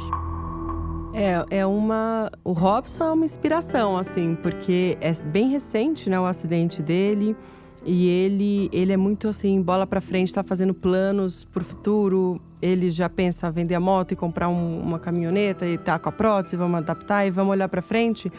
É, 1.13 1.59
é 1.59 1.65
uma. 1.65 2.29
O 2.43 2.51
Robson 2.51 3.05
é 3.05 3.11
uma 3.11 3.23
inspiração, 3.23 3.97
assim, 3.97 4.35
porque 4.35 4.97
é 4.99 5.13
bem 5.23 5.49
recente, 5.49 6.09
né, 6.09 6.19
o 6.19 6.25
acidente 6.25 6.83
dele. 6.83 7.37
E 7.85 8.09
ele, 8.09 8.69
ele 8.73 8.91
é 8.91 8.97
muito 8.97 9.29
assim, 9.29 9.61
bola 9.61 9.87
para 9.87 10.01
frente, 10.01 10.27
está 10.27 10.43
fazendo 10.43 10.73
planos 10.73 11.45
para 11.45 11.61
o 11.61 11.65
futuro. 11.65 12.41
Ele 12.61 12.89
já 12.89 13.09
pensa 13.09 13.51
vender 13.51 13.75
a 13.75 13.79
moto 13.79 14.13
e 14.13 14.15
comprar 14.15 14.49
um, 14.49 14.79
uma 14.79 14.99
caminhoneta 14.99 15.65
e 15.65 15.77
tá 15.77 15.99
com 15.99 16.09
a 16.09 16.11
prótese, 16.11 16.55
vamos 16.55 16.77
adaptar 16.79 17.25
e 17.25 17.29
vamos 17.29 17.51
olhar 17.51 17.69
para 17.69 17.81
frente. 17.81 18.31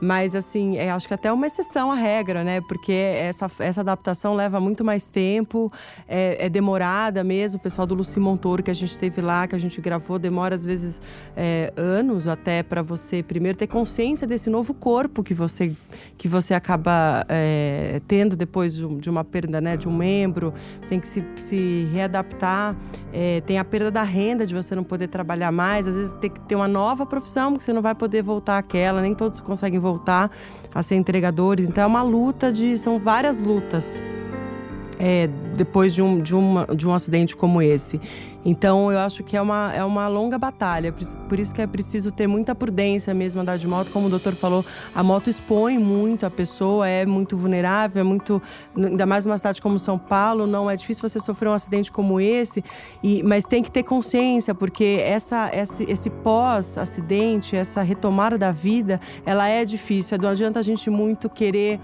Mas, 0.00 0.34
assim, 0.34 0.78
é, 0.78 0.90
acho 0.90 1.06
que 1.06 1.12
até 1.12 1.30
uma 1.30 1.46
exceção 1.46 1.92
à 1.92 1.94
regra, 1.94 2.42
né? 2.42 2.60
Porque 2.62 2.92
essa, 2.92 3.50
essa 3.58 3.82
adaptação 3.82 4.34
leva 4.34 4.58
muito 4.58 4.82
mais 4.82 5.08
tempo, 5.08 5.70
é, 6.08 6.46
é 6.46 6.48
demorada 6.48 7.22
mesmo. 7.22 7.58
O 7.58 7.62
pessoal 7.62 7.86
do 7.86 7.94
Luci 7.94 8.18
Montoro, 8.18 8.62
que 8.62 8.70
a 8.70 8.74
gente 8.74 8.98
teve 8.98 9.20
lá, 9.20 9.46
que 9.46 9.54
a 9.54 9.58
gente 9.58 9.78
gravou, 9.80 10.18
demora 10.18 10.54
às 10.54 10.64
vezes 10.64 11.02
é, 11.36 11.70
anos 11.76 12.26
até 12.26 12.62
para 12.62 12.80
você 12.80 13.22
primeiro 13.22 13.58
ter 13.58 13.66
consciência 13.66 14.26
desse 14.26 14.48
novo 14.48 14.72
corpo 14.72 15.22
que 15.22 15.34
você, 15.34 15.74
que 16.16 16.26
você 16.26 16.54
acaba 16.54 17.24
é, 17.28 18.00
tendo 18.08 18.36
depois 18.36 18.76
de 18.76 19.10
uma 19.10 19.22
perda 19.22 19.60
né, 19.60 19.76
de 19.76 19.86
um 19.86 19.94
membro. 19.94 20.54
Você 20.80 20.88
tem 20.88 21.00
que 21.00 21.06
se, 21.06 21.22
se 21.36 21.88
readaptar. 21.92 22.74
É, 23.12 23.42
tem 23.42 23.58
a 23.58 23.64
perda 23.64 23.90
da 23.90 24.02
renda 24.02 24.46
de 24.46 24.54
você 24.54 24.74
não 24.74 24.84
poder 24.84 25.08
trabalhar 25.08 25.52
mais. 25.52 25.86
Às 25.86 25.96
vezes 25.96 26.14
tem 26.14 26.30
que 26.30 26.40
ter 26.40 26.54
uma 26.54 26.68
nova 26.68 27.04
profissão, 27.04 27.52
porque 27.52 27.64
você 27.64 27.72
não 27.72 27.82
vai 27.82 27.94
poder 27.94 28.22
voltar 28.22 28.56
àquela, 28.56 29.02
nem 29.02 29.14
todos 29.14 29.40
conseguem 29.40 29.78
voltar 29.78 29.89
voltar 29.90 30.30
a 30.74 30.82
ser 30.82 30.96
entregadores. 30.96 31.68
Então 31.68 31.84
é 31.84 31.86
uma 31.86 32.02
luta 32.02 32.52
de. 32.52 32.76
são 32.76 32.98
várias 32.98 33.40
lutas. 33.40 34.00
É, 35.02 35.30
depois 35.56 35.94
de 35.94 36.02
um, 36.02 36.20
de, 36.20 36.36
uma, 36.36 36.66
de 36.76 36.86
um 36.86 36.92
acidente 36.92 37.34
como 37.34 37.62
esse. 37.62 37.98
Então 38.44 38.90
eu 38.90 38.98
acho 38.98 39.22
que 39.22 39.36
é 39.36 39.40
uma, 39.40 39.72
é 39.74 39.84
uma 39.84 40.08
longa 40.08 40.38
batalha, 40.38 40.94
por 41.28 41.38
isso 41.38 41.54
que 41.54 41.60
é 41.60 41.66
preciso 41.66 42.10
ter 42.10 42.26
muita 42.26 42.54
prudência 42.54 43.12
mesmo 43.12 43.40
andar 43.40 43.56
de 43.56 43.66
moto. 43.66 43.92
Como 43.92 44.06
o 44.06 44.10
doutor 44.10 44.34
falou, 44.34 44.64
a 44.94 45.02
moto 45.02 45.28
expõe 45.28 45.78
muito 45.78 46.24
a 46.24 46.30
pessoa, 46.30 46.88
é 46.88 47.04
muito 47.04 47.36
vulnerável, 47.36 48.00
é 48.00 48.04
muito. 48.04 48.40
Ainda 48.76 49.06
mais 49.06 49.26
numa 49.26 49.36
cidade 49.36 49.60
como 49.60 49.78
São 49.78 49.98
Paulo, 49.98 50.46
não 50.46 50.70
é 50.70 50.76
difícil 50.76 51.06
você 51.08 51.20
sofrer 51.20 51.48
um 51.48 51.54
acidente 51.54 51.92
como 51.92 52.20
esse, 52.20 52.64
e, 53.02 53.22
mas 53.22 53.44
tem 53.44 53.62
que 53.62 53.70
ter 53.70 53.82
consciência, 53.82 54.54
porque 54.54 55.00
essa, 55.04 55.50
esse, 55.54 55.84
esse 55.90 56.10
pós-acidente, 56.10 57.56
essa 57.56 57.82
retomada 57.82 58.38
da 58.38 58.52
vida, 58.52 59.00
ela 59.26 59.48
é 59.48 59.64
difícil. 59.64 60.18
Não 60.20 60.30
adianta 60.30 60.60
a 60.60 60.62
gente 60.62 60.88
muito 60.90 61.28
querer 61.28 61.78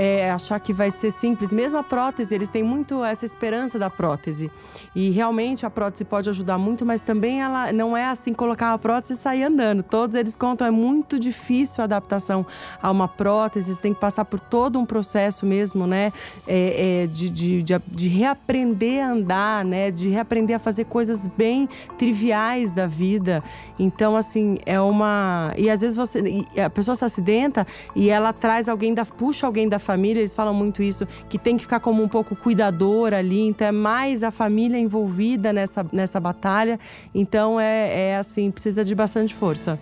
é, 0.00 0.30
achar 0.30 0.58
que 0.58 0.72
vai 0.72 0.90
ser 0.90 1.10
simples. 1.10 1.52
Mesmo 1.52 1.78
a 1.78 1.82
prótese, 1.82 2.34
eles 2.34 2.48
têm 2.48 2.62
muito 2.62 3.04
essa 3.04 3.26
esperança 3.26 3.78
da 3.78 3.90
prótese. 3.90 4.50
E 4.94 5.10
realmente 5.10 5.66
a 5.66 5.70
prótese 5.70 6.06
pode 6.06 6.30
ajudar 6.30 6.56
muito, 6.56 6.86
mas 6.86 7.02
também 7.02 7.42
ela 7.42 7.70
não 7.70 7.94
é 7.94 8.06
assim 8.06 8.32
colocar 8.32 8.72
a 8.72 8.78
prótese 8.78 9.12
e 9.12 9.16
sair 9.18 9.42
andando. 9.42 9.82
Todos 9.82 10.16
eles 10.16 10.34
contam, 10.34 10.66
é 10.66 10.70
muito 10.70 11.18
difícil 11.18 11.82
a 11.82 11.84
adaptação 11.84 12.46
a 12.80 12.90
uma 12.90 13.06
prótese, 13.06 13.74
você 13.74 13.82
tem 13.82 13.92
que 13.92 14.00
passar 14.00 14.24
por 14.24 14.40
todo 14.40 14.78
um 14.78 14.86
processo 14.86 15.44
mesmo, 15.44 15.86
né? 15.86 16.14
É, 16.46 17.02
é, 17.02 17.06
de, 17.06 17.28
de, 17.28 17.62
de, 17.62 17.74
de, 17.86 18.08
reaprender 18.08 19.04
a 19.04 19.10
andar, 19.10 19.64
né? 19.66 19.90
De 19.90 20.08
reaprender 20.08 20.56
a 20.56 20.58
fazer 20.58 20.86
coisas 20.86 21.26
bem 21.26 21.68
triviais 21.98 22.72
da 22.72 22.86
vida. 22.86 23.44
Então, 23.78 24.16
assim, 24.16 24.56
é 24.64 24.80
uma. 24.80 25.52
E 25.58 25.68
às 25.68 25.82
vezes 25.82 25.94
você. 25.94 26.22
A 26.64 26.70
pessoa 26.70 26.96
se 26.96 27.04
acidenta 27.04 27.66
e 27.94 28.08
ela 28.08 28.32
traz 28.32 28.66
alguém 28.66 28.94
da. 28.94 29.04
puxa 29.04 29.46
alguém 29.46 29.68
da 29.68 29.78
família, 29.78 29.89
eles 30.20 30.34
falam 30.34 30.54
muito 30.54 30.82
isso, 30.82 31.06
que 31.28 31.38
tem 31.38 31.56
que 31.56 31.62
ficar 31.62 31.80
como 31.80 32.02
um 32.02 32.08
pouco 32.08 32.36
cuidador 32.36 33.14
ali, 33.14 33.40
então 33.42 33.66
é 33.66 33.72
mais 33.72 34.22
a 34.22 34.30
família 34.30 34.78
envolvida 34.78 35.52
nessa, 35.52 35.86
nessa 35.92 36.20
batalha. 36.20 36.78
Então 37.14 37.60
é, 37.60 38.10
é 38.10 38.16
assim, 38.16 38.50
precisa 38.50 38.84
de 38.84 38.94
bastante 38.94 39.34
força. 39.34 39.78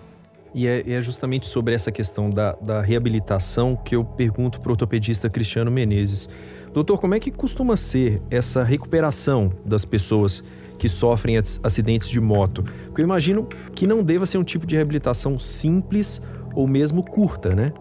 E 0.55 0.67
é, 0.67 0.91
é, 0.91 1.03
justamente 1.03 1.47
sobre 1.47 1.75
essa 1.75 1.93
questão 1.93 2.31
da, 2.31 2.53
da 2.53 2.81
reabilitação 2.81 3.77
que 3.77 3.95
eu 3.95 4.05
pergunto 4.05 4.61
para 4.61 4.71
o 4.71 4.73
ortopedista 4.73 5.29
Cristiano 5.29 5.71
Menezes. 5.71 6.29
Doutor, 6.73 6.99
como 6.99 7.15
é 7.15 7.21
que 7.21 7.31
costuma 7.31 7.77
ser 7.77 8.21
essa 8.31 8.63
recuperação 8.63 9.53
das 9.65 9.85
pessoas 9.85 10.43
que 10.79 10.89
sofrem 10.89 11.37
acidentes 11.63 12.09
de 12.09 12.21
moto? 12.21 12.65
Porque 12.87 13.01
eu 13.01 13.05
imagino 13.05 13.45
que 13.75 13.87
não 13.87 14.03
deva 14.03 14.27
ser 14.27 14.39
um 14.39 14.45
tipo 14.45 14.67
de 14.67 14.77
reabilitação 14.77 15.39
simples 15.39 16.23
ou 16.55 16.67
mesmo 16.67 17.05
curta, 17.05 17.55
né? 17.55 17.73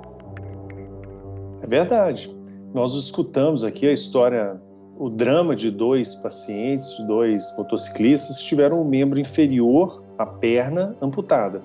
É 1.68 1.70
verdade. 1.70 2.34
Nós 2.74 2.94
escutamos 2.96 3.64
aqui 3.64 3.88
a 3.88 3.92
história, 3.92 4.60
o 4.98 5.10
drama 5.10 5.54
de 5.54 5.70
dois 5.70 6.16
pacientes, 6.16 6.98
dois 7.06 7.54
motociclistas 7.58 8.40
que 8.40 8.46
tiveram 8.46 8.82
um 8.82 8.86
membro 8.86 9.20
inferior, 9.20 10.02
a 10.18 10.26
perna, 10.26 10.96
amputada. 11.02 11.62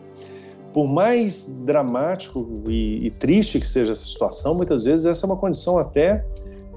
Por 0.72 0.88
mais 0.88 1.60
dramático 1.60 2.64
e, 2.68 3.06
e 3.06 3.10
triste 3.12 3.60
que 3.60 3.66
seja 3.66 3.92
essa 3.92 4.04
situação, 4.04 4.54
muitas 4.54 4.84
vezes 4.84 5.06
essa 5.06 5.24
é 5.24 5.28
uma 5.28 5.36
condição 5.36 5.78
até 5.78 6.24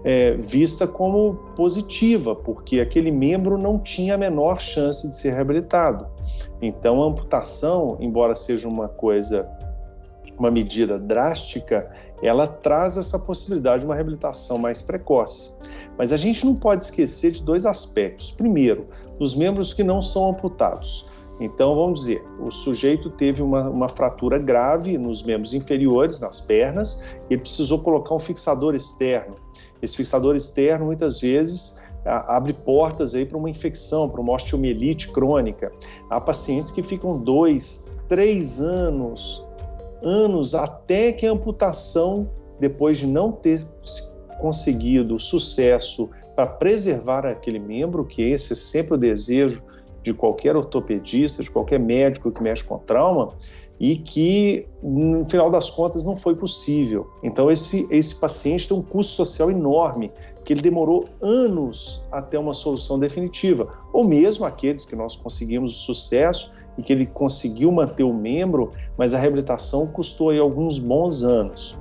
é, 0.03 0.33
vista 0.35 0.87
como 0.87 1.33
positiva, 1.55 2.35
porque 2.35 2.79
aquele 2.79 3.09
membro 3.09 3.57
não 3.57 3.79
tinha 3.79 4.13
a 4.13 4.17
menor 4.17 4.61
chance 4.61 5.09
de 5.09 5.17
ser 5.17 5.31
reabilitado. 5.33 6.05
Então, 6.61 7.01
a 7.01 7.07
amputação, 7.07 7.97
embora 7.99 8.35
seja 8.35 8.67
uma 8.67 8.87
coisa, 8.87 9.49
uma 10.37 10.51
medida 10.51 10.99
drástica, 10.99 11.89
ela 12.21 12.47
traz 12.47 12.97
essa 12.97 13.19
possibilidade 13.19 13.81
de 13.81 13.85
uma 13.85 13.95
reabilitação 13.95 14.57
mais 14.57 14.81
precoce. 14.81 15.55
Mas 15.97 16.11
a 16.11 16.17
gente 16.17 16.45
não 16.45 16.55
pode 16.55 16.83
esquecer 16.83 17.31
de 17.31 17.43
dois 17.43 17.65
aspectos. 17.65 18.31
Primeiro, 18.31 18.87
os 19.19 19.35
membros 19.35 19.73
que 19.73 19.83
não 19.83 20.01
são 20.01 20.29
amputados. 20.29 21.07
Então, 21.39 21.75
vamos 21.75 22.01
dizer, 22.01 22.25
o 22.39 22.49
sujeito 22.49 23.09
teve 23.09 23.43
uma, 23.43 23.69
uma 23.69 23.89
fratura 23.89 24.37
grave 24.39 24.97
nos 24.97 25.21
membros 25.21 25.53
inferiores, 25.53 26.21
nas 26.21 26.39
pernas, 26.39 27.13
e 27.29 27.37
precisou 27.37 27.79
colocar 27.79 28.15
um 28.15 28.19
fixador 28.19 28.73
externo. 28.73 29.35
Esse 29.81 29.97
fixador 29.97 30.35
externo, 30.35 30.85
muitas 30.85 31.19
vezes, 31.19 31.83
abre 32.05 32.53
portas 32.53 33.15
aí 33.15 33.25
para 33.25 33.37
uma 33.37 33.49
infecção, 33.49 34.09
para 34.09 34.21
uma 34.21 34.33
osteomielite 34.33 35.11
crônica. 35.11 35.71
Há 36.09 36.21
pacientes 36.21 36.71
que 36.71 36.81
ficam 36.81 37.17
dois, 37.17 37.91
três 38.07 38.61
anos, 38.61 39.44
anos 40.01 40.53
até 40.53 41.11
que 41.11 41.25
a 41.25 41.31
amputação, 41.31 42.29
depois 42.59 42.97
de 42.97 43.07
não 43.07 43.31
ter 43.31 43.65
conseguido 44.39 45.19
sucesso 45.19 46.09
para 46.35 46.47
preservar 46.47 47.25
aquele 47.25 47.59
membro, 47.59 48.05
que 48.05 48.21
esse 48.21 48.53
é 48.53 48.55
sempre 48.55 48.95
o 48.95 48.97
desejo 48.97 49.63
de 50.03 50.13
qualquer 50.13 50.55
ortopedista, 50.55 51.41
de 51.41 51.49
qualquer 51.49 51.79
médico 51.79 52.31
que 52.31 52.43
mexe 52.43 52.63
com 52.63 52.77
trauma, 52.77 53.29
e 53.79 53.97
que, 53.97 54.67
no 54.81 55.25
final 55.25 55.49
das 55.49 55.69
contas, 55.69 56.05
não 56.05 56.15
foi 56.15 56.35
possível. 56.35 57.09
Então, 57.21 57.51
esse, 57.51 57.87
esse 57.91 58.19
paciente 58.19 58.69
tem 58.69 58.77
um 58.77 58.81
custo 58.81 59.13
social 59.13 59.51
enorme, 59.51 60.11
que 60.45 60.53
ele 60.53 60.61
demorou 60.61 61.05
anos 61.21 62.05
até 62.11 62.39
uma 62.39 62.53
solução 62.53 62.97
definitiva. 62.97 63.67
Ou 63.91 64.07
mesmo 64.07 64.45
aqueles 64.45 64.85
que 64.85 64.95
nós 64.95 65.15
conseguimos 65.15 65.73
o 65.73 65.85
sucesso 65.85 66.51
e 66.77 66.83
que 66.83 66.93
ele 66.93 67.05
conseguiu 67.05 67.71
manter 67.71 68.03
o 68.03 68.13
membro, 68.13 68.71
mas 68.97 69.13
a 69.13 69.19
reabilitação 69.19 69.87
custou 69.91 70.29
aí 70.29 70.39
alguns 70.39 70.79
bons 70.79 71.23
anos. 71.23 71.77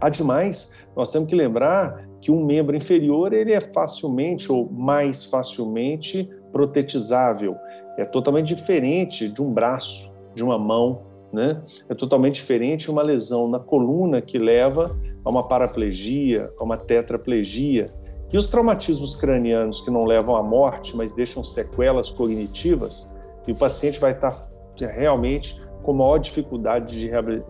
Ademais, 0.00 0.78
nós 0.96 1.12
temos 1.12 1.28
que 1.28 1.34
lembrar 1.34 2.08
que 2.20 2.30
um 2.30 2.44
membro 2.44 2.76
inferior 2.76 3.32
ele 3.32 3.52
é 3.52 3.60
facilmente 3.60 4.50
ou 4.50 4.70
mais 4.70 5.24
facilmente 5.24 6.28
protetizável. 6.52 7.56
É 7.96 8.04
totalmente 8.04 8.54
diferente 8.54 9.28
de 9.28 9.42
um 9.42 9.52
braço, 9.52 10.18
de 10.34 10.42
uma 10.42 10.58
mão, 10.58 11.02
né? 11.32 11.62
É 11.88 11.94
totalmente 11.94 12.36
diferente 12.36 12.90
uma 12.90 13.02
lesão 13.02 13.48
na 13.48 13.58
coluna 13.58 14.20
que 14.20 14.38
leva 14.38 14.96
a 15.24 15.30
uma 15.30 15.46
paraplegia, 15.46 16.50
a 16.58 16.64
uma 16.64 16.76
tetraplegia. 16.76 17.86
E 18.32 18.36
os 18.36 18.46
traumatismos 18.46 19.16
cranianos 19.16 19.80
que 19.80 19.90
não 19.90 20.04
levam 20.04 20.36
à 20.36 20.42
morte, 20.42 20.96
mas 20.96 21.14
deixam 21.14 21.42
sequelas 21.42 22.10
cognitivas, 22.10 23.14
e 23.46 23.52
o 23.52 23.56
paciente 23.56 23.98
vai 23.98 24.12
estar 24.12 24.34
realmente 24.78 25.64
com 25.82 25.92
maior 25.92 26.18
dificuldade 26.18 26.98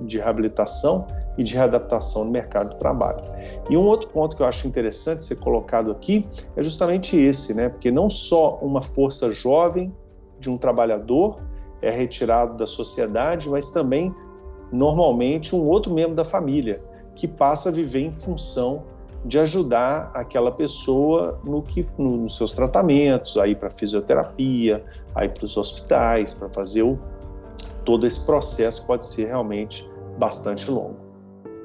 de 0.00 0.18
reabilitação 0.18 1.06
e 1.36 1.42
de 1.42 1.54
readaptação 1.54 2.24
no 2.24 2.30
mercado 2.30 2.70
de 2.70 2.78
trabalho. 2.78 3.22
E 3.68 3.76
um 3.76 3.86
outro 3.86 4.08
ponto 4.10 4.36
que 4.36 4.42
eu 4.42 4.46
acho 4.46 4.66
interessante 4.68 5.24
ser 5.24 5.36
colocado 5.36 5.90
aqui 5.90 6.28
é 6.56 6.62
justamente 6.62 7.16
esse, 7.16 7.54
né? 7.54 7.68
Porque 7.68 7.90
não 7.90 8.08
só 8.08 8.58
uma 8.62 8.82
força 8.82 9.32
jovem 9.32 9.94
de 10.38 10.48
um 10.48 10.56
trabalhador 10.56 11.36
é 11.82 11.90
retirado 11.90 12.56
da 12.56 12.66
sociedade, 12.66 13.48
mas 13.48 13.70
também 13.70 14.14
normalmente 14.72 15.54
um 15.54 15.66
outro 15.68 15.92
membro 15.92 16.14
da 16.14 16.24
família 16.24 16.82
que 17.14 17.26
passa 17.26 17.68
a 17.68 17.72
viver 17.72 18.00
em 18.00 18.12
função 18.12 18.84
de 19.24 19.38
ajudar 19.38 20.10
aquela 20.14 20.50
pessoa 20.50 21.38
no 21.44 21.62
que 21.62 21.86
no, 21.98 22.16
nos 22.18 22.36
seus 22.36 22.54
tratamentos, 22.54 23.36
aí 23.36 23.54
para 23.54 23.70
fisioterapia, 23.70 24.82
aí 25.14 25.28
para 25.28 25.44
os 25.44 25.56
hospitais, 25.56 26.34
para 26.34 26.48
fazer 26.48 26.82
o, 26.82 26.98
todo 27.84 28.06
esse 28.06 28.24
processo 28.24 28.86
pode 28.86 29.04
ser 29.04 29.26
realmente 29.26 29.88
bastante 30.18 30.70
longo. 30.70 30.96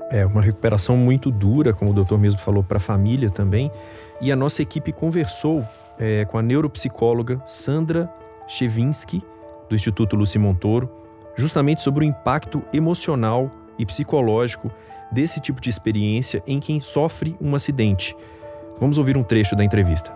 É 0.09 0.25
uma 0.25 0.41
recuperação 0.41 0.95
muito 0.95 1.31
dura, 1.31 1.73
como 1.73 1.91
o 1.91 1.93
doutor 1.93 2.19
mesmo 2.19 2.39
falou, 2.39 2.63
para 2.63 2.77
a 2.77 2.79
família 2.79 3.29
também. 3.29 3.71
E 4.21 4.31
a 4.31 4.35
nossa 4.35 4.61
equipe 4.61 4.91
conversou 4.91 5.63
é, 5.97 6.25
com 6.25 6.37
a 6.37 6.41
neuropsicóloga 6.41 7.41
Sandra 7.45 8.11
Chevinsky, 8.47 9.23
do 9.67 9.75
Instituto 9.75 10.15
Luci 10.15 10.37
Montoro, 10.37 10.89
justamente 11.35 11.81
sobre 11.81 12.05
o 12.05 12.07
impacto 12.07 12.61
emocional 12.71 13.49
e 13.77 13.85
psicológico 13.85 14.71
desse 15.11 15.39
tipo 15.39 15.61
de 15.61 15.69
experiência 15.69 16.43
em 16.45 16.59
quem 16.59 16.79
sofre 16.79 17.35
um 17.39 17.55
acidente. 17.55 18.15
Vamos 18.79 18.97
ouvir 18.97 19.15
um 19.15 19.23
trecho 19.23 19.55
da 19.55 19.63
entrevista. 19.63 20.11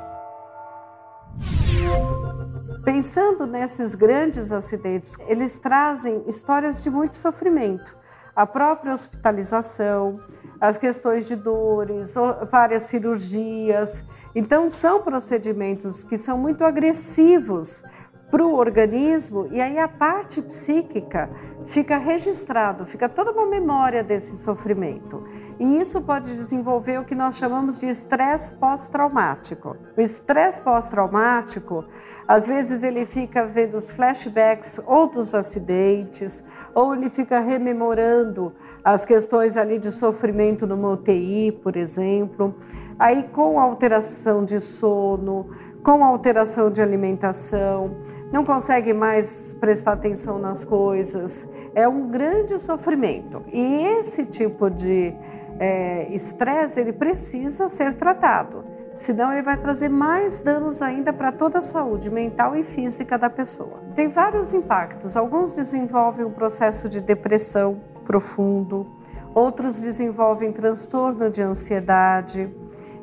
Pensando 2.83 3.45
nesses 3.45 3.95
grandes 3.95 4.51
acidentes, 4.51 5.15
eles 5.27 5.59
trazem 5.59 6.23
histórias 6.27 6.83
de 6.83 6.89
muito 6.89 7.15
sofrimento. 7.15 7.95
A 8.35 8.45
própria 8.45 8.93
hospitalização, 8.93 10.19
as 10.59 10.77
questões 10.77 11.27
de 11.27 11.35
dores, 11.35 12.15
várias 12.51 12.83
cirurgias. 12.83 14.03
Então, 14.35 14.69
são 14.69 15.01
procedimentos 15.01 16.03
que 16.03 16.17
são 16.17 16.37
muito 16.37 16.63
agressivos 16.63 17.83
para 18.31 18.45
o 18.45 18.53
organismo 18.53 19.47
e 19.51 19.59
aí 19.59 19.79
a 19.79 19.87
parte 19.87 20.41
psíquica 20.41 21.29
fica 21.65 21.97
registrado, 21.97 22.85
fica 22.85 23.07
toda 23.07 23.31
uma 23.31 23.45
memória 23.45 24.03
desse 24.03 24.37
sofrimento. 24.37 25.23
E 25.59 25.79
isso 25.79 26.01
pode 26.01 26.35
desenvolver 26.35 26.99
o 26.99 27.05
que 27.05 27.13
nós 27.13 27.35
chamamos 27.35 27.79
de 27.79 27.87
estresse 27.87 28.53
pós-traumático. 28.53 29.75
O 29.97 30.01
estresse 30.01 30.61
pós-traumático, 30.61 31.85
às 32.27 32.45
vezes 32.45 32.81
ele 32.81 33.05
fica 33.05 33.45
vendo 33.45 33.75
os 33.75 33.89
flashbacks 33.89 34.79
ou 34.85 35.07
dos 35.07 35.35
acidentes, 35.35 36.43
ou 36.73 36.93
ele 36.93 37.09
fica 37.09 37.39
rememorando 37.39 38.53
as 38.83 39.05
questões 39.05 39.57
ali 39.57 39.77
de 39.77 39.91
sofrimento 39.91 40.65
numa 40.65 40.91
UTI, 40.91 41.51
por 41.51 41.75
exemplo. 41.75 42.55
Aí 42.97 43.23
com 43.23 43.59
alteração 43.59 44.45
de 44.45 44.59
sono, 44.59 45.49
com 45.83 46.03
alteração 46.03 46.71
de 46.71 46.81
alimentação, 46.81 47.95
não 48.31 48.45
consegue 48.45 48.93
mais 48.93 49.55
prestar 49.59 49.93
atenção 49.93 50.39
nas 50.39 50.63
coisas. 50.63 51.47
É 51.73 51.87
um 51.87 52.07
grande 52.07 52.59
sofrimento. 52.59 53.43
E 53.51 53.85
esse 53.99 54.25
tipo 54.25 54.69
de 54.69 55.13
é, 55.59 56.07
estresse, 56.13 56.79
ele 56.79 56.93
precisa 56.93 57.67
ser 57.69 57.95
tratado. 57.95 58.63
Senão 58.93 59.31
ele 59.31 59.41
vai 59.41 59.55
trazer 59.55 59.89
mais 59.89 60.41
danos 60.41 60.81
ainda 60.81 61.13
para 61.13 61.31
toda 61.31 61.59
a 61.59 61.61
saúde 61.61 62.09
mental 62.09 62.55
e 62.55 62.63
física 62.63 63.17
da 63.17 63.29
pessoa. 63.29 63.79
Tem 63.95 64.09
vários 64.09 64.53
impactos. 64.53 65.15
Alguns 65.15 65.55
desenvolvem 65.55 66.25
um 66.25 66.31
processo 66.31 66.89
de 66.89 66.99
depressão 66.99 67.79
profundo, 68.03 68.87
outros 69.33 69.81
desenvolvem 69.81 70.51
transtorno 70.51 71.29
de 71.29 71.41
ansiedade, 71.41 72.53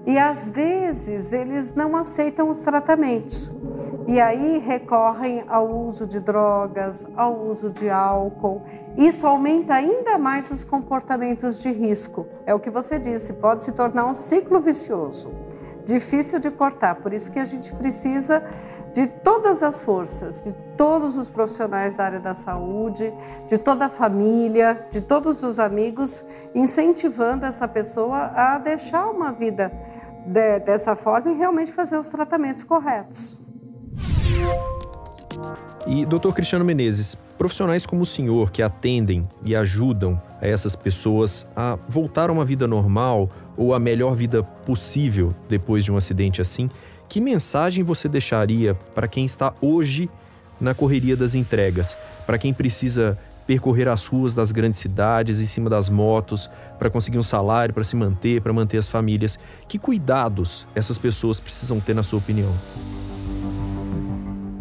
e 0.07 0.17
às 0.17 0.49
vezes 0.49 1.33
eles 1.33 1.75
não 1.75 1.97
aceitam 1.97 2.49
os 2.49 2.61
tratamentos. 2.61 3.53
E 4.07 4.21
aí 4.21 4.59
recorrem 4.59 5.43
ao 5.49 5.69
uso 5.69 6.07
de 6.07 6.21
drogas, 6.21 7.09
ao 7.17 7.37
uso 7.41 7.71
de 7.71 7.91
álcool. 7.91 8.63
Isso 8.97 9.27
aumenta 9.27 9.75
ainda 9.75 10.17
mais 10.17 10.49
os 10.53 10.63
comportamentos 10.63 11.61
de 11.61 11.73
risco. 11.73 12.25
É 12.47 12.55
o 12.55 12.61
que 12.61 12.71
você 12.71 13.01
disse, 13.01 13.33
pode 13.33 13.65
se 13.65 13.73
tornar 13.73 14.07
um 14.07 14.15
ciclo 14.15 14.61
vicioso, 14.61 15.35
difícil 15.85 16.39
de 16.39 16.53
cortar. 16.53 16.95
Por 16.95 17.13
isso 17.13 17.33
que 17.33 17.41
a 17.41 17.45
gente 17.45 17.75
precisa 17.75 18.45
de 18.93 19.09
todas 19.09 19.61
as 19.63 19.83
forças, 19.83 20.41
de 20.41 20.53
todos 20.77 21.17
os 21.17 21.29
profissionais 21.29 21.97
da 21.97 22.05
área 22.05 22.21
da 22.21 22.33
saúde, 22.33 23.13
de 23.49 23.59
toda 23.59 23.87
a 23.87 23.91
família, 23.91 24.87
de 24.89 25.01
todos 25.01 25.43
os 25.43 25.59
amigos, 25.59 26.25
incentivando 26.55 27.45
essa 27.45 27.67
pessoa 27.67 28.31
a 28.35 28.57
deixar 28.59 29.11
uma 29.11 29.33
vida 29.33 29.73
de, 30.27 30.61
dessa 30.61 30.97
forma 30.97 31.31
e 31.31 31.37
realmente 31.37 31.73
fazer 31.73 31.97
os 31.97 32.09
tratamentos 32.09 32.63
corretos. 32.63 33.39
E, 35.87 36.05
doutor 36.05 36.35
Cristiano 36.35 36.65
Menezes, 36.65 37.15
profissionais 37.39 37.87
como 37.87 38.03
o 38.03 38.07
senhor 38.07 38.51
que 38.51 38.61
atendem 38.61 39.29
e 39.45 39.55
ajudam 39.55 40.21
a 40.41 40.47
essas 40.47 40.75
pessoas 40.75 41.47
a 41.55 41.79
voltar 41.89 42.29
a 42.29 42.33
uma 42.33 42.45
vida 42.45 42.67
normal 42.67 43.31
ou 43.57 43.73
a 43.73 43.79
melhor 43.79 44.15
vida 44.15 44.43
possível 44.43 45.33
depois 45.49 45.85
de 45.85 45.93
um 45.93 45.97
acidente 45.97 46.41
assim, 46.41 46.69
que 47.09 47.21
mensagem 47.21 47.85
você 47.85 48.09
deixaria 48.09 48.75
para 48.75 49.07
quem 49.07 49.25
está 49.25 49.55
hoje 49.61 50.11
na 50.61 50.75
correria 50.75 51.17
das 51.17 51.37
entregas, 51.37 51.97
para 52.27 52.37
quem 52.37 52.53
precisa 52.53 53.17
percorrer 53.47 53.89
as 53.89 54.07
ruas 54.07 54.35
das 54.35 54.51
grandes 54.51 54.79
cidades 54.79 55.41
em 55.41 55.47
cima 55.47 55.71
das 55.71 55.89
motos 55.89 56.51
para 56.79 56.91
conseguir 56.91 57.19
um 57.19 57.23
salário, 57.23 57.73
para 57.73 57.85
se 57.85 57.95
manter, 57.95 58.41
para 58.43 58.53
manter 58.53 58.79
as 58.79 58.89
famílias. 58.89 59.39
Que 59.69 59.79
cuidados 59.79 60.67
essas 60.75 60.99
pessoas 60.99 61.39
precisam 61.39 61.79
ter, 61.79 61.95
na 61.95 62.03
sua 62.03 62.19
opinião? 62.19 62.51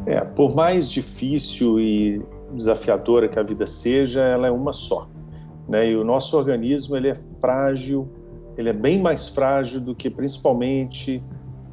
É, 0.06 0.22
por 0.22 0.56
mais 0.56 0.90
difícil 0.90 1.80
e 1.80 2.22
desafiadora 2.54 3.28
que 3.28 3.40
a 3.40 3.44
vida 3.44 3.66
seja, 3.66 4.22
ela 4.22 4.48
é 4.48 4.52
uma 4.52 4.72
só. 4.72 5.10
Né? 5.68 5.90
E 5.92 5.96
o 5.96 6.04
nosso 6.04 6.38
organismo 6.38 6.96
ele 6.96 7.10
é 7.10 7.16
frágil, 7.42 8.08
ele 8.56 8.70
é 8.70 8.74
bem 8.74 9.02
mais 9.02 9.30
frágil 9.30 9.82
do 9.82 9.96
que 9.96 10.10
principalmente 10.10 11.24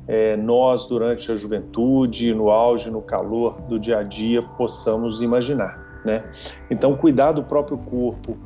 é, 0.09 0.37
nós, 0.37 0.87
durante 0.87 1.31
a 1.31 1.37
juventude, 1.37 2.35
no 2.35 2.51
auge, 2.51 2.91
no 2.91 3.03
calor 3.03 3.61
do 3.69 3.79
dia 3.79 3.99
a 3.99 4.03
dia, 4.03 4.43
possamos 4.43 5.23
imaginar. 5.23 5.82
Né? 6.05 6.25
Então, 6.71 6.97
cuidar 6.97 7.33
do 7.33 7.45
próprio 7.45 7.79
corpo, 7.79 8.37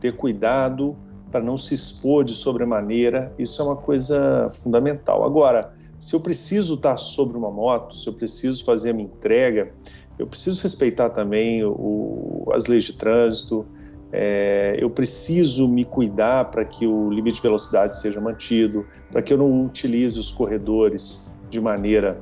ter 0.00 0.12
cuidado 0.12 0.96
para 1.30 1.42
não 1.42 1.56
se 1.56 1.74
expor 1.74 2.24
de 2.24 2.34
sobremaneira, 2.34 3.32
isso 3.38 3.60
é 3.60 3.64
uma 3.64 3.76
coisa 3.76 4.48
fundamental. 4.52 5.24
Agora, 5.24 5.74
se 5.98 6.14
eu 6.14 6.20
preciso 6.20 6.74
estar 6.74 6.96
sobre 6.96 7.36
uma 7.36 7.50
moto, 7.50 7.94
se 7.94 8.08
eu 8.08 8.12
preciso 8.12 8.64
fazer 8.64 8.90
a 8.90 8.92
minha 8.92 9.06
entrega, 9.06 9.72
eu 10.18 10.26
preciso 10.26 10.62
respeitar 10.62 11.10
também 11.10 11.64
o, 11.64 12.48
as 12.52 12.66
leis 12.66 12.84
de 12.84 12.92
trânsito, 12.92 13.66
é, 14.12 14.76
eu 14.78 14.88
preciso 14.88 15.66
me 15.66 15.84
cuidar 15.84 16.52
para 16.52 16.64
que 16.64 16.86
o 16.86 17.10
limite 17.10 17.36
de 17.36 17.42
velocidade 17.42 17.98
seja 17.98 18.20
mantido, 18.20 18.86
para 19.10 19.20
que 19.20 19.32
eu 19.32 19.38
não 19.38 19.64
utilize 19.64 20.20
os 20.20 20.30
corredores 20.30 21.34
de 21.50 21.60
maneira 21.60 22.20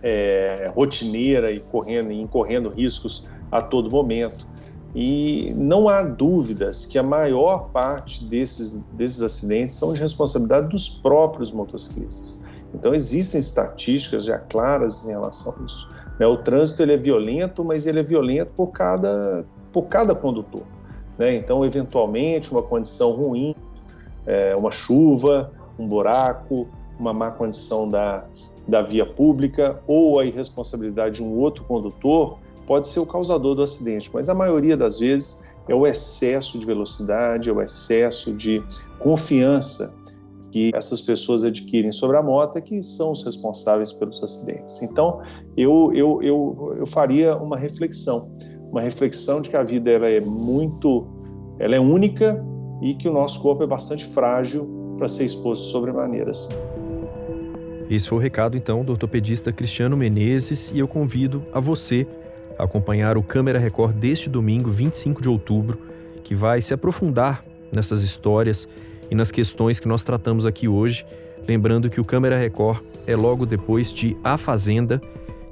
é, 0.00 0.70
rotineira 0.72 1.50
e 1.50 1.58
correndo, 1.58 2.12
e 2.12 2.20
incorrendo 2.20 2.68
riscos 2.68 3.26
a 3.50 3.62
todo 3.62 3.90
momento. 3.90 4.46
E 4.94 5.52
não 5.56 5.88
há 5.88 6.02
dúvidas 6.02 6.86
que 6.86 6.98
a 6.98 7.02
maior 7.02 7.70
parte 7.70 8.24
desses, 8.24 8.74
desses 8.92 9.22
acidentes 9.22 9.76
são 9.76 9.92
de 9.92 10.00
responsabilidade 10.00 10.68
dos 10.68 10.88
próprios 10.88 11.50
motociclistas. 11.50 12.40
Então 12.72 12.94
existem 12.94 13.40
estatísticas 13.40 14.24
já 14.24 14.38
claras 14.38 15.04
em 15.06 15.10
relação 15.10 15.54
a 15.58 15.64
isso. 15.64 15.88
Né? 16.18 16.26
O 16.26 16.36
trânsito 16.36 16.82
ele 16.82 16.94
é 16.94 16.96
violento, 16.96 17.64
mas 17.64 17.86
ele 17.86 18.00
é 18.00 18.02
violento 18.02 18.52
por 18.56 18.68
cada, 18.68 19.44
por 19.72 19.86
cada 19.86 20.14
condutor. 20.14 20.62
Né? 21.18 21.34
Então, 21.34 21.64
eventualmente, 21.64 22.50
uma 22.50 22.62
condição 22.62 23.12
ruim, 23.12 23.54
é, 24.26 24.54
uma 24.54 24.70
chuva, 24.70 25.52
um 25.78 25.86
buraco, 25.86 26.68
uma 26.98 27.12
má 27.12 27.30
condição 27.30 27.88
da, 27.88 28.24
da 28.68 28.82
via 28.82 29.06
pública 29.06 29.80
ou 29.86 30.18
a 30.18 30.24
irresponsabilidade 30.24 31.16
de 31.16 31.22
um 31.22 31.36
outro 31.36 31.64
condutor 31.64 32.38
pode 32.66 32.88
ser 32.88 33.00
o 33.00 33.06
causador 33.06 33.54
do 33.54 33.62
acidente, 33.62 34.10
mas 34.12 34.28
a 34.28 34.34
maioria 34.34 34.76
das 34.76 34.98
vezes 34.98 35.42
é 35.68 35.74
o 35.74 35.86
excesso 35.86 36.58
de 36.58 36.66
velocidade, 36.66 37.48
é 37.48 37.52
o 37.52 37.60
excesso 37.62 38.32
de 38.32 38.62
confiança 38.98 39.94
que 40.50 40.70
essas 40.72 41.00
pessoas 41.00 41.42
adquirem 41.42 41.90
sobre 41.90 42.16
a 42.16 42.22
moto 42.22 42.62
que 42.62 42.80
são 42.82 43.10
os 43.10 43.24
responsáveis 43.24 43.92
pelos 43.92 44.22
acidentes. 44.22 44.82
Então, 44.82 45.20
eu, 45.56 45.90
eu, 45.92 46.22
eu, 46.22 46.76
eu 46.78 46.86
faria 46.86 47.36
uma 47.36 47.56
reflexão, 47.56 48.30
uma 48.70 48.80
reflexão 48.80 49.40
de 49.40 49.50
que 49.50 49.56
a 49.56 49.64
vida 49.64 49.90
ela 49.90 50.08
é 50.08 50.20
muito, 50.20 51.06
ela 51.58 51.74
é 51.74 51.80
única 51.80 52.40
e 52.80 52.94
que 52.94 53.08
o 53.08 53.12
nosso 53.12 53.42
corpo 53.42 53.64
é 53.64 53.66
bastante 53.66 54.06
frágil 54.06 54.94
para 54.96 55.08
ser 55.08 55.24
exposto 55.24 55.64
sobremaneiras. 55.64 56.48
Esse 57.90 58.08
foi 58.08 58.18
o 58.18 58.20
recado, 58.20 58.56
então, 58.56 58.84
do 58.84 58.92
ortopedista 58.92 59.52
Cristiano 59.52 59.96
Menezes 59.96 60.70
e 60.70 60.78
eu 60.78 60.86
convido 60.86 61.44
a 61.52 61.58
você 61.58 62.06
acompanhar 62.58 63.16
o 63.16 63.22
Câmera 63.22 63.58
Record 63.58 63.96
deste 63.96 64.28
domingo, 64.28 64.70
25 64.70 65.20
de 65.20 65.28
outubro, 65.28 65.78
que 66.22 66.34
vai 66.34 66.60
se 66.60 66.72
aprofundar 66.72 67.44
nessas 67.72 68.02
histórias 68.02 68.68
e 69.10 69.14
nas 69.14 69.30
questões 69.30 69.80
que 69.80 69.88
nós 69.88 70.02
tratamos 70.02 70.46
aqui 70.46 70.68
hoje. 70.68 71.04
Lembrando 71.46 71.90
que 71.90 72.00
o 72.00 72.04
Câmera 72.04 72.36
Record 72.36 72.82
é 73.06 73.14
logo 73.14 73.44
depois 73.44 73.92
de 73.92 74.16
A 74.24 74.38
Fazenda. 74.38 75.00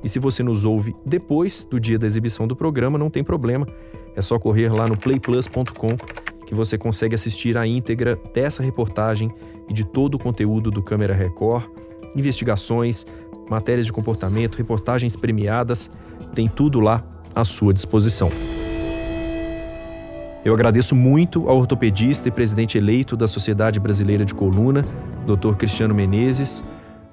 E 0.03 0.09
se 0.09 0.19
você 0.19 0.43
nos 0.43 0.65
ouve 0.65 0.97
depois 1.05 1.67
do 1.71 1.79
dia 1.79 1.99
da 1.99 2.07
exibição 2.07 2.47
do 2.47 2.57
programa, 2.57 2.99
não 2.99 3.11
tem 3.11 3.23
problema. 3.23 3.67
É 4.17 4.23
só 4.23 4.39
correr 4.39 4.69
lá 4.73 4.87
no 4.89 4.97
playplus.com 4.97 5.97
que 6.47 6.55
você 6.55 6.77
consegue 6.77 7.15
assistir 7.15 7.57
a 7.57 7.67
íntegra 7.67 8.19
dessa 8.35 8.63
reportagem 8.63 9.33
e 9.69 9.73
de 9.73 9.85
todo 9.85 10.17
o 10.17 10.19
conteúdo 10.19 10.71
do 10.71 10.83
Câmera 10.83 11.15
Record, 11.15 11.65
investigações, 12.15 13.07
matérias 13.53 13.87
de 13.87 13.93
comportamento, 13.93 14.57
reportagens 14.57 15.15
premiadas, 15.15 15.91
tem 16.35 16.49
tudo 16.49 16.81
lá 16.81 17.03
à 17.35 17.45
sua 17.45 17.73
disposição. 17.73 18.31
Eu 20.45 20.53
agradeço 20.55 20.97
muito 20.97 21.49
ao 21.49 21.57
ortopedista 21.59 22.29
e 22.29 22.33
presidente 22.33 22.77
eleito 22.77 23.17
da 23.17 23.29
Sociedade 23.29 23.79
Brasileira 23.79 24.25
de 24.25 24.35
Coluna, 24.35 24.85
Dr. 25.25 25.55
Cristiano 25.57 25.95
Menezes. 25.95 26.65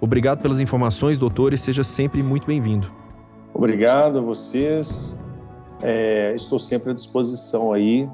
Obrigado 0.01 0.41
pelas 0.41 0.59
informações, 0.59 1.19
doutor, 1.19 1.53
e 1.53 1.57
seja 1.57 1.83
sempre 1.83 2.23
muito 2.23 2.47
bem-vindo. 2.47 2.91
Obrigado 3.53 4.17
a 4.17 4.21
vocês. 4.21 5.23
É, 5.81 6.33
estou 6.35 6.59
sempre 6.59 6.91
à 6.91 6.93
disposição 6.93 7.71
aí, 7.71 8.07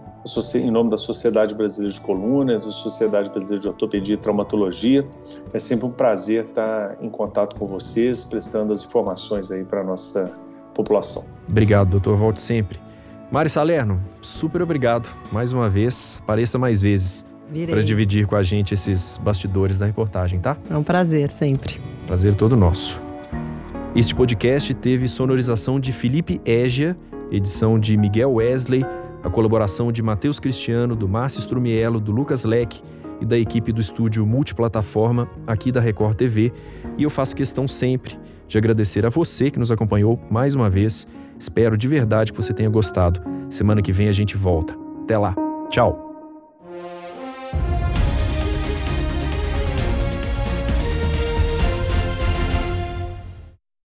em 0.56 0.72
nome 0.72 0.90
da 0.90 0.98
Sociedade 0.98 1.56
Brasileira 1.56 1.94
de 1.94 2.02
Colunas, 2.02 2.66
da 2.66 2.72
Sociedade 2.72 3.30
Brasileira 3.30 3.62
de 3.62 3.68
Ortopedia 3.68 4.16
e 4.16 4.18
Traumatologia. 4.18 5.08
É 5.54 5.60
sempre 5.60 5.86
um 5.86 5.92
prazer 5.92 6.46
estar 6.46 6.98
em 7.02 7.10
contato 7.10 7.56
com 7.56 7.68
vocês, 7.68 8.24
prestando 8.26 8.72
as 8.72 8.84
informações 8.84 9.52
aí 9.52 9.64
para 9.64 9.82
a 9.82 9.84
nossa 9.84 10.32
população. 10.74 11.26
Obrigado, 11.50 11.90
doutor. 11.90 12.16
Volte 12.16 12.40
sempre. 12.40 12.80
Mari 13.32 13.50
Salerno, 13.50 14.00
super 14.22 14.62
obrigado 14.62 15.16
mais 15.32 15.52
uma 15.52 15.68
vez. 15.68 16.20
Apareça 16.24 16.60
mais 16.60 16.80
vezes 16.80 17.26
para 17.68 17.84
dividir 17.84 18.28
com 18.28 18.36
a 18.36 18.44
gente 18.44 18.74
esses 18.74 19.18
bastidores 19.18 19.80
da 19.80 19.86
reportagem, 19.86 20.40
tá? 20.40 20.58
É 20.70 20.78
um 20.78 20.84
prazer 20.84 21.30
sempre. 21.30 21.80
Prazer 22.06 22.36
todo 22.36 22.56
nosso. 22.56 23.00
Este 23.96 24.14
podcast 24.14 24.74
teve 24.74 25.08
sonorização 25.08 25.80
de 25.80 25.92
Felipe 25.92 26.42
Égia, 26.46 26.96
edição 27.32 27.80
de 27.80 27.98
Miguel 27.98 28.34
Wesley, 28.34 28.86
a 29.24 29.30
colaboração 29.30 29.92
de 29.92 30.02
Matheus 30.02 30.40
Cristiano, 30.40 30.96
do 30.96 31.08
Márcio 31.08 31.40
Strumiello, 31.40 32.00
do 32.00 32.12
Lucas 32.12 32.44
Leck 32.44 32.82
e 33.22 33.26
da 33.26 33.38
equipe 33.38 33.72
do 33.72 33.82
estúdio 33.82 34.26
multiplataforma 34.26 35.28
aqui 35.48 35.72
da 35.72 35.80
Record 35.80 36.16
TV. 36.16 36.52
E 36.98 37.04
eu 37.04 37.10
faço 37.10 37.36
questão 37.36 37.68
sempre 37.68 38.18
de 38.48 38.58
agradecer 38.58 39.06
a 39.06 39.10
você 39.10 39.50
que 39.50 39.60
nos 39.60 39.72
acompanhou 39.72 40.20
mais 40.30 40.54
uma 40.56 40.70
vez 40.70 41.08
Espero 41.38 41.78
de 41.78 41.88
verdade 41.88 42.32
que 42.32 42.42
você 42.42 42.54
tenha 42.54 42.70
gostado. 42.70 43.22
Semana 43.50 43.82
que 43.82 43.92
vem 43.92 44.08
a 44.08 44.12
gente 44.14 44.38
volta. 44.38 44.76
Até 45.04 45.18
lá. 45.18 45.36
Tchau. 45.70 46.05